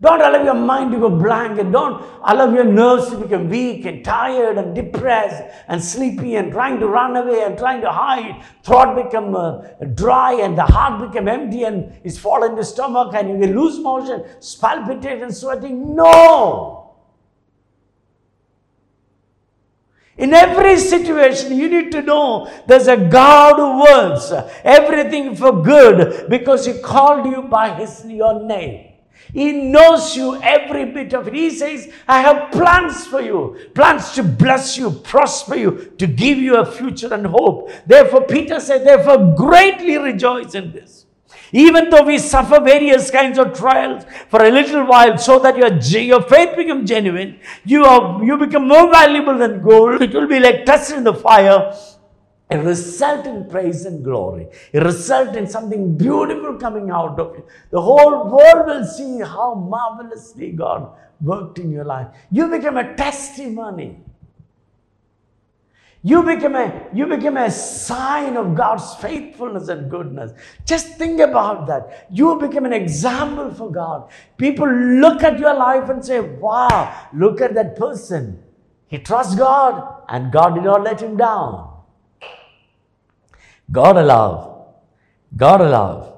Don't 0.00 0.20
allow 0.20 0.42
your 0.42 0.54
mind 0.54 0.92
to 0.92 0.98
go 0.98 1.08
blank 1.08 1.58
and 1.58 1.72
don't 1.72 2.04
allow 2.24 2.52
your 2.52 2.64
nerves 2.64 3.08
to 3.08 3.16
become 3.16 3.48
weak 3.48 3.86
and 3.86 4.04
tired 4.04 4.58
and 4.58 4.74
depressed 4.74 5.42
and 5.68 5.82
sleepy 5.82 6.34
and 6.34 6.52
trying 6.52 6.78
to 6.80 6.88
run 6.88 7.16
away 7.16 7.42
and 7.42 7.56
trying 7.56 7.80
to 7.80 7.90
hide. 7.90 8.44
Throat 8.64 9.02
become 9.02 9.34
uh, 9.34 9.62
dry 9.94 10.34
and 10.34 10.58
the 10.58 10.64
heart 10.64 11.10
become 11.10 11.26
empty 11.26 11.62
and 11.62 11.98
it's 12.04 12.18
fall 12.18 12.44
in 12.44 12.54
the 12.54 12.64
stomach 12.64 13.14
and 13.14 13.42
you 13.42 13.54
lose 13.54 13.78
motion, 13.78 14.24
palpitate 14.60 15.22
and 15.22 15.34
sweating. 15.34 15.94
No! 15.94 16.83
In 20.16 20.32
every 20.32 20.78
situation, 20.78 21.56
you 21.56 21.68
need 21.68 21.90
to 21.92 22.02
know 22.02 22.50
there's 22.68 22.86
a 22.86 22.96
God 22.96 23.56
who 23.56 23.82
works 23.82 24.32
everything 24.62 25.34
for 25.34 25.62
good 25.62 26.30
because 26.30 26.66
He 26.66 26.80
called 26.80 27.26
you 27.26 27.42
by 27.42 27.74
His 27.74 28.04
your 28.06 28.44
name. 28.44 28.92
He 29.32 29.50
knows 29.52 30.14
you 30.14 30.40
every 30.40 30.84
bit 30.84 31.12
of 31.12 31.26
it. 31.26 31.34
He 31.34 31.50
says, 31.50 31.92
I 32.06 32.20
have 32.20 32.52
plans 32.52 33.04
for 33.04 33.20
you, 33.20 33.58
plans 33.74 34.12
to 34.12 34.22
bless 34.22 34.78
you, 34.78 34.90
prosper 34.90 35.56
you, 35.56 35.92
to 35.98 36.06
give 36.06 36.38
you 36.38 36.58
a 36.58 36.66
future 36.66 37.12
and 37.12 37.26
hope. 37.26 37.70
Therefore, 37.84 38.22
Peter 38.22 38.60
said, 38.60 38.86
Therefore, 38.86 39.34
greatly 39.34 39.98
rejoice 39.98 40.54
in 40.54 40.70
this. 40.70 41.03
Even 41.54 41.88
though 41.88 42.02
we 42.02 42.18
suffer 42.18 42.60
various 42.60 43.12
kinds 43.12 43.38
of 43.38 43.56
trials 43.56 44.04
for 44.28 44.44
a 44.44 44.50
little 44.50 44.84
while, 44.86 45.16
so 45.16 45.38
that 45.38 45.56
your, 45.56 45.72
your 46.00 46.22
faith 46.22 46.56
becomes 46.56 46.88
genuine, 46.88 47.38
you, 47.64 47.84
are, 47.84 48.22
you 48.24 48.36
become 48.36 48.66
more 48.66 48.90
valuable 48.90 49.38
than 49.38 49.62
gold. 49.62 50.02
It 50.02 50.12
will 50.12 50.26
be 50.26 50.40
like 50.40 50.66
tested 50.66 50.98
in 50.98 51.04
the 51.04 51.14
fire 51.14 51.72
a 52.50 52.58
result 52.58 53.26
in 53.26 53.48
praise 53.48 53.84
and 53.84 54.04
glory, 54.04 54.46
a 54.74 54.80
result 54.80 55.34
in 55.34 55.46
something 55.46 55.96
beautiful 55.96 56.56
coming 56.56 56.90
out 56.90 57.18
of 57.18 57.34
it. 57.36 57.44
The 57.70 57.80
whole 57.80 58.30
world 58.30 58.66
will 58.66 58.84
see 58.84 59.20
how 59.20 59.54
marvelously 59.54 60.52
God 60.52 60.92
worked 61.20 61.58
in 61.58 61.70
your 61.70 61.84
life. 61.84 62.08
You 62.30 62.48
become 62.48 62.76
a 62.76 62.94
testimony. 62.96 64.02
You 66.06 66.22
become 66.22 66.54
a 66.54 66.86
you 66.92 67.06
become 67.06 67.38
a 67.38 67.50
sign 67.50 68.36
of 68.36 68.54
God's 68.54 68.94
faithfulness 68.96 69.68
and 69.68 69.90
goodness. 69.90 70.32
Just 70.66 70.98
think 70.98 71.18
about 71.18 71.66
that. 71.66 72.08
You 72.10 72.38
become 72.38 72.66
an 72.66 72.74
example 72.74 73.50
for 73.54 73.72
God. 73.72 74.10
People 74.36 74.68
look 74.68 75.22
at 75.22 75.38
your 75.38 75.54
life 75.54 75.88
and 75.88 76.04
say, 76.04 76.20
Wow, 76.20 77.08
look 77.14 77.40
at 77.40 77.54
that 77.54 77.76
person. 77.76 78.42
He 78.86 78.98
trusts 78.98 79.34
God, 79.34 80.02
and 80.10 80.30
God 80.30 80.54
did 80.56 80.64
not 80.64 80.84
let 80.84 81.00
him 81.00 81.16
down. 81.16 81.72
God 83.72 83.96
allowed, 83.96 84.74
God 85.34 85.62
allowed 85.62 86.12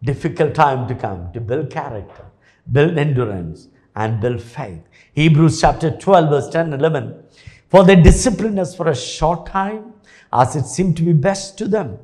difficult 0.00 0.54
time 0.54 0.86
to 0.86 0.94
come 0.94 1.32
to 1.32 1.40
build 1.40 1.70
character, 1.70 2.26
build 2.70 2.96
endurance, 2.96 3.66
and 3.96 4.20
build 4.20 4.40
faith. 4.40 4.82
Hebrews 5.12 5.60
chapter 5.60 5.90
12, 5.90 6.30
verse 6.30 6.48
10 6.50 6.72
and 6.72 6.80
11. 6.80 7.24
For 7.68 7.84
they 7.84 7.96
disciplined 7.96 8.58
us 8.58 8.74
for 8.74 8.88
a 8.88 8.96
short 8.96 9.46
time, 9.46 9.94
as 10.32 10.56
it 10.56 10.64
seemed 10.64 10.96
to 10.96 11.02
be 11.02 11.12
best 11.12 11.58
to 11.58 11.68
them. 11.68 11.98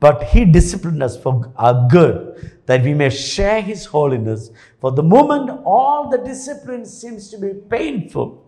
But 0.00 0.24
he 0.24 0.44
disciplined 0.44 1.02
us 1.02 1.16
for 1.16 1.52
our 1.56 1.88
good, 1.88 2.60
that 2.66 2.82
we 2.82 2.94
may 2.94 3.10
share 3.10 3.62
his 3.62 3.86
holiness. 3.86 4.50
For 4.80 4.92
the 4.92 5.02
moment, 5.02 5.62
all 5.64 6.10
the 6.10 6.18
discipline 6.18 6.84
seems 6.84 7.30
to 7.30 7.38
be 7.38 7.54
painful 7.54 8.44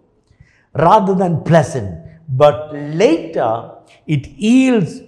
rather 0.75 1.15
than 1.15 1.43
pleasant. 1.43 2.05
But 2.29 2.75
later, 2.75 3.71
it 4.07 4.27
yields 4.27 5.01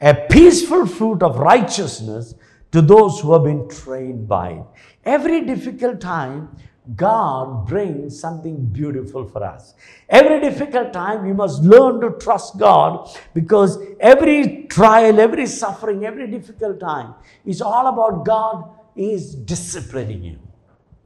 a 0.00 0.14
peaceful 0.14 0.86
fruit 0.86 1.22
of 1.22 1.38
righteousness 1.38 2.34
to 2.72 2.82
those 2.82 3.20
who 3.20 3.32
have 3.32 3.44
been 3.44 3.68
trained 3.68 4.28
by 4.28 4.50
it. 4.50 4.64
Every 5.04 5.44
difficult 5.44 6.00
time, 6.00 6.54
God 6.96 7.66
brings 7.66 8.18
something 8.18 8.64
beautiful 8.64 9.26
for 9.26 9.44
us. 9.44 9.74
Every 10.08 10.40
difficult 10.40 10.92
time, 10.92 11.26
we 11.26 11.32
must 11.32 11.62
learn 11.62 12.00
to 12.00 12.18
trust 12.18 12.58
God 12.58 13.10
because 13.34 13.78
every 14.00 14.64
trial, 14.64 15.20
every 15.20 15.46
suffering, 15.46 16.04
every 16.04 16.26
difficult 16.26 16.80
time 16.80 17.14
is 17.44 17.60
all 17.60 17.88
about 17.88 18.24
God 18.24 18.70
is 18.96 19.34
disciplining 19.34 20.22
you. 20.22 20.38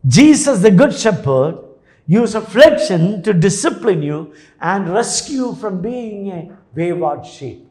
Jesus, 0.07 0.61
the 0.61 0.71
Good 0.71 0.95
Shepherd, 0.95 1.59
used 2.07 2.35
affliction 2.35 3.23
to 3.23 3.33
discipline 3.33 4.03
you 4.03 4.35
and 4.61 4.89
rescue 4.89 5.37
you 5.37 5.55
from 5.55 5.81
being 5.81 6.31
a 6.31 6.59
wayward 6.75 7.25
sheep. 7.27 7.69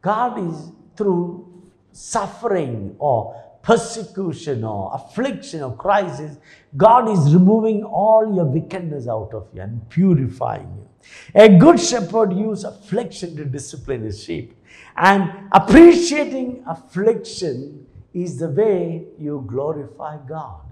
God 0.00 0.38
is 0.48 0.70
through 0.96 1.46
suffering 1.92 2.96
or 2.98 3.34
persecution 3.68 4.64
or 4.64 4.90
affliction 4.94 5.62
or 5.62 5.76
crisis, 5.76 6.38
God 6.74 7.06
is 7.10 7.34
removing 7.34 7.84
all 7.84 8.34
your 8.34 8.46
wickedness 8.46 9.06
out 9.06 9.34
of 9.34 9.46
you 9.52 9.60
and 9.60 9.86
purifying 9.90 10.72
you. 10.74 10.88
A 11.34 11.58
good 11.58 11.78
shepherd 11.78 12.32
uses 12.32 12.64
affliction 12.64 13.36
to 13.36 13.44
discipline 13.44 14.04
his 14.04 14.24
sheep. 14.24 14.54
And 14.96 15.50
appreciating 15.52 16.64
affliction 16.66 17.86
is 18.14 18.38
the 18.38 18.48
way 18.48 19.04
you 19.18 19.44
glorify 19.46 20.16
God. 20.26 20.62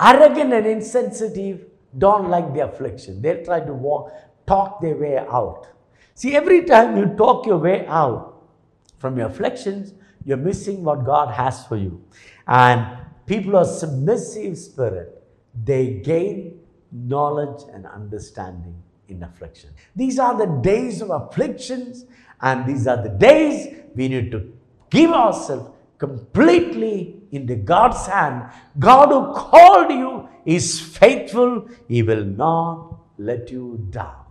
Arrogant 0.00 0.52
and 0.52 0.66
insensitive 0.66 1.66
don't 1.96 2.28
like 2.28 2.52
the 2.52 2.64
affliction. 2.64 3.22
They'll 3.22 3.44
try 3.44 3.60
to 3.60 3.72
walk, 3.72 4.10
talk 4.44 4.80
their 4.80 4.96
way 4.96 5.18
out. 5.18 5.68
See, 6.14 6.34
every 6.34 6.64
time 6.64 6.96
you 6.96 7.06
talk 7.16 7.46
your 7.46 7.58
way 7.58 7.86
out 7.86 8.42
from 8.98 9.16
your 9.16 9.28
afflictions, 9.28 9.92
you're 10.26 10.36
missing 10.36 10.82
what 10.82 11.06
God 11.06 11.32
has 11.32 11.64
for 11.66 11.76
you. 11.76 12.04
And 12.46 12.98
people 13.26 13.56
are 13.56 13.64
submissive 13.64 14.58
spirit. 14.58 15.22
They 15.64 16.00
gain 16.04 16.58
knowledge 16.90 17.62
and 17.72 17.86
understanding 17.86 18.74
in 19.08 19.22
affliction. 19.22 19.70
These 19.94 20.18
are 20.18 20.36
the 20.36 20.60
days 20.60 21.00
of 21.00 21.10
afflictions, 21.10 22.04
and 22.40 22.66
these 22.66 22.88
are 22.88 23.00
the 23.00 23.08
days 23.08 23.74
we 23.94 24.08
need 24.08 24.32
to 24.32 24.52
give 24.90 25.12
ourselves 25.12 25.70
completely 25.98 27.22
into 27.30 27.54
God's 27.54 28.04
hand. 28.06 28.50
God 28.78 29.08
who 29.10 29.32
called 29.32 29.90
you 29.90 30.28
is 30.44 30.80
faithful, 30.80 31.68
He 31.88 32.02
will 32.02 32.24
not 32.24 32.98
let 33.16 33.50
you 33.50 33.86
down. 33.90 34.24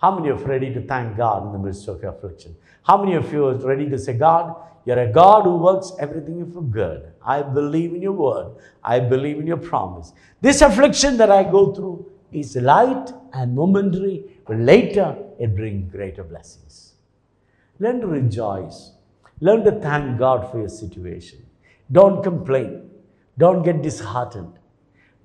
How 0.00 0.16
many 0.16 0.30
are 0.30 0.36
ready 0.36 0.72
to 0.72 0.80
thank 0.80 1.16
God 1.16 1.46
in 1.46 1.52
the 1.52 1.58
midst 1.58 1.86
of 1.88 2.00
your 2.02 2.12
affliction? 2.12 2.56
How 2.88 2.96
many 2.96 3.16
of 3.16 3.30
you 3.30 3.46
are 3.46 3.54
ready 3.54 3.86
to 3.90 3.98
say, 3.98 4.14
God, 4.14 4.56
you're 4.86 4.98
a 4.98 5.12
God 5.12 5.42
who 5.44 5.58
works 5.58 5.92
everything 6.00 6.50
for 6.50 6.62
good. 6.62 7.12
I 7.22 7.42
believe 7.42 7.92
in 7.92 8.00
your 8.00 8.12
word. 8.12 8.56
I 8.82 8.98
believe 8.98 9.38
in 9.38 9.46
your 9.46 9.58
promise. 9.58 10.14
This 10.40 10.62
affliction 10.62 11.18
that 11.18 11.30
I 11.30 11.42
go 11.42 11.74
through 11.74 12.10
is 12.32 12.56
light 12.56 13.12
and 13.34 13.54
momentary, 13.54 14.24
but 14.46 14.56
later 14.56 15.14
it 15.38 15.54
brings 15.54 15.92
greater 15.92 16.24
blessings. 16.24 16.94
Learn 17.78 18.00
to 18.00 18.06
rejoice. 18.06 18.92
Learn 19.40 19.64
to 19.64 19.72
thank 19.72 20.18
God 20.18 20.50
for 20.50 20.58
your 20.58 20.70
situation. 20.70 21.44
Don't 21.92 22.22
complain. 22.22 22.88
Don't 23.36 23.62
get 23.62 23.82
disheartened. 23.82 24.58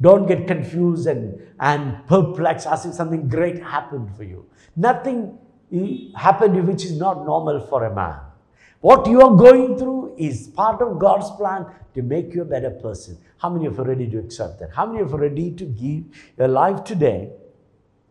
Don't 0.02 0.28
get 0.28 0.47
confused 0.47 1.08
and, 1.08 1.41
and 1.62 2.06
perplexed 2.08 2.67
as 2.67 2.86
if 2.86 2.93
something 2.93 3.30
great 3.30 3.63
happened 3.63 4.13
for 4.17 4.23
you. 4.23 4.45
Nothing 4.76 5.38
happened 6.16 6.68
which 6.68 6.86
is 6.86 6.98
not 6.98 7.26
normal 7.26 7.60
for 7.68 7.86
a 7.86 7.94
man. 7.94 8.20
What 8.82 9.08
you 9.08 9.22
are 9.22 9.36
going 9.36 9.78
through 9.78 10.16
is 10.18 10.48
part 10.48 10.82
of 10.82 11.00
God's 11.00 11.32
plan 11.32 11.66
to 11.96 12.02
make 12.02 12.34
you 12.34 12.42
a 12.42 12.46
better 12.46 12.70
person. 12.70 13.18
How 13.38 13.50
many 13.50 13.66
of 13.66 13.78
you 13.78 13.84
are 13.84 13.88
ready 13.88 14.10
to 14.10 14.18
accept 14.20 14.60
that? 14.60 14.72
How 14.74 14.86
many 14.86 15.00
of 15.00 15.10
you 15.10 15.16
are 15.16 15.22
ready 15.22 15.52
to 15.52 15.66
give 15.66 16.04
your 16.38 16.48
life 16.50 16.84
today 16.84 17.32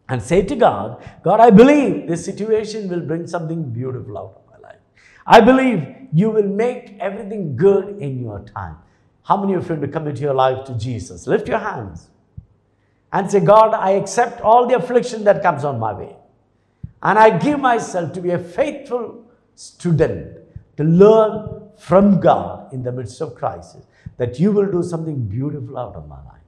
and 0.08 0.22
say 0.22 0.42
to 0.42 0.56
God, 0.56 1.02
God, 1.22 1.40
I 1.40 1.50
believe 1.50 2.08
this 2.08 2.24
situation 2.24 2.88
will 2.88 3.00
bring 3.00 3.26
something 3.26 3.70
beautiful 3.70 4.18
out 4.18 4.34
of 4.36 4.50
my 4.50 4.68
life. 4.68 4.80
I 5.26 5.40
believe 5.40 5.86
you 6.12 6.30
will 6.30 6.48
make 6.48 6.96
everything 7.00 7.56
good 7.56 7.98
in 7.98 8.22
your 8.22 8.40
time. 8.40 8.76
How 9.24 9.36
many 9.36 9.54
of 9.54 9.68
you 9.68 9.76
to 9.76 9.88
commit 9.88 10.18
your 10.18 10.34
life 10.34 10.64
to 10.66 10.74
Jesus? 10.74 11.26
Lift 11.26 11.48
your 11.48 11.58
hands 11.58 12.10
and 13.12 13.30
say, 13.30 13.40
God, 13.40 13.74
I 13.74 13.90
accept 13.90 14.40
all 14.40 14.66
the 14.66 14.76
affliction 14.76 15.24
that 15.24 15.42
comes 15.42 15.64
on 15.64 15.78
my 15.78 15.92
way. 15.92 16.16
And 17.02 17.18
I 17.18 17.36
give 17.36 17.58
myself 17.58 18.12
to 18.12 18.20
be 18.20 18.30
a 18.30 18.38
faithful 18.38 19.24
student 19.54 20.38
to 20.76 20.84
learn 20.84 21.70
from 21.78 22.20
God 22.20 22.72
in 22.72 22.82
the 22.82 22.92
midst 22.92 23.20
of 23.20 23.34
crisis 23.34 23.84
that 24.16 24.38
you 24.38 24.52
will 24.52 24.70
do 24.70 24.82
something 24.82 25.26
beautiful 25.26 25.76
out 25.76 25.96
of 25.96 26.08
my 26.08 26.22
life. 26.24 26.40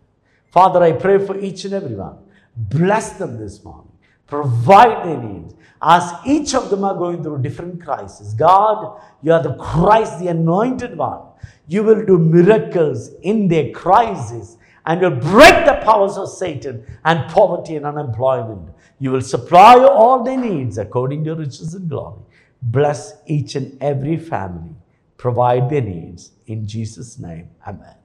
Father, 0.53 0.83
I 0.83 0.93
pray 0.93 1.19
for 1.19 1.39
each 1.39 1.65
and 1.65 1.75
everyone. 1.75 2.19
Bless 2.57 3.15
them 3.15 3.37
this 3.37 3.65
morning. 3.65 3.91
Provide 4.27 5.07
their 5.07 5.17
needs. 5.19 5.55
As 5.83 6.13
each 6.25 6.55
of 6.55 6.71
them 6.71 6.85
are 6.85 6.95
going 6.95 7.23
through 7.23 7.43
different 7.43 7.83
crises, 7.83 8.33
God, 8.33 9.01
you 9.23 9.33
are 9.33 9.43
the 9.43 9.55
Christ, 9.57 10.21
the 10.21 10.29
anointed 10.29 10.97
one. 10.97 11.21
You 11.67 11.83
will 11.83 12.07
do 12.07 12.17
miracles 12.17 13.11
in 13.23 13.49
their 13.49 13.71
crisis 13.73 14.57
and 14.87 15.01
will 15.01 15.11
break 15.11 15.65
the 15.65 15.81
powers 15.83 16.17
of 16.17 16.29
Satan 16.29 16.85
and 17.05 17.31
poverty 17.31 17.77
and 17.77 17.87
unemployment. 17.87 18.71
You 18.99 19.13
will 19.13 19.23
supply 19.23 19.83
all 19.85 20.23
their 20.23 20.37
needs 20.37 20.79
according 20.79 21.25
to 21.25 21.31
your 21.31 21.37
riches 21.37 21.75
and 21.75 21.89
glory. 21.89 22.21
Bless 22.63 23.15
each 23.27 23.55
and 23.55 23.77
every 23.83 24.17
family. 24.17 24.75
Provide 25.17 25.71
their 25.71 25.81
needs. 25.81 26.33
In 26.47 26.67
Jesus' 26.67 27.19
name, 27.19 27.49
Amen. 27.67 27.97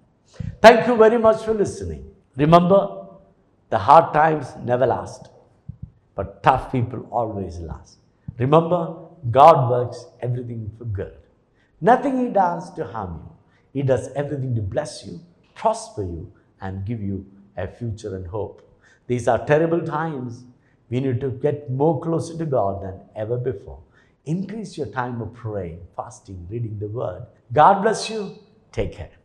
Thank 0.61 0.87
you 0.87 0.95
very 0.95 1.17
much 1.17 1.43
for 1.43 1.53
listening. 1.53 2.09
Remember, 2.37 3.07
the 3.69 3.77
hard 3.77 4.13
times 4.13 4.47
never 4.63 4.85
last, 4.85 5.29
but 6.15 6.41
tough 6.43 6.71
people 6.71 7.07
always 7.11 7.59
last. 7.59 7.97
Remember, 8.37 8.95
God 9.31 9.69
works 9.69 10.05
everything 10.21 10.71
for 10.77 10.85
good. 10.85 11.17
Nothing 11.81 12.25
He 12.25 12.31
does 12.31 12.73
to 12.75 12.85
harm 12.85 13.21
you. 13.23 13.81
He 13.81 13.87
does 13.87 14.09
everything 14.15 14.55
to 14.55 14.61
bless 14.61 15.05
you, 15.05 15.19
prosper 15.55 16.03
you, 16.03 16.31
and 16.61 16.85
give 16.85 17.01
you 17.01 17.25
a 17.57 17.67
future 17.67 18.15
and 18.15 18.27
hope. 18.27 18.61
These 19.07 19.27
are 19.27 19.45
terrible 19.45 19.81
times. 19.81 20.43
We 20.89 20.99
need 20.99 21.21
to 21.21 21.29
get 21.29 21.69
more 21.71 21.99
closer 21.99 22.37
to 22.37 22.45
God 22.45 22.83
than 22.83 22.99
ever 23.15 23.37
before. 23.37 23.79
Increase 24.25 24.77
your 24.77 24.87
time 24.87 25.21
of 25.21 25.33
praying, 25.33 25.81
fasting, 25.95 26.47
reading 26.49 26.77
the 26.79 26.87
Word. 26.87 27.25
God 27.53 27.81
bless 27.81 28.09
you. 28.09 28.35
Take 28.71 28.93
care. 28.93 29.18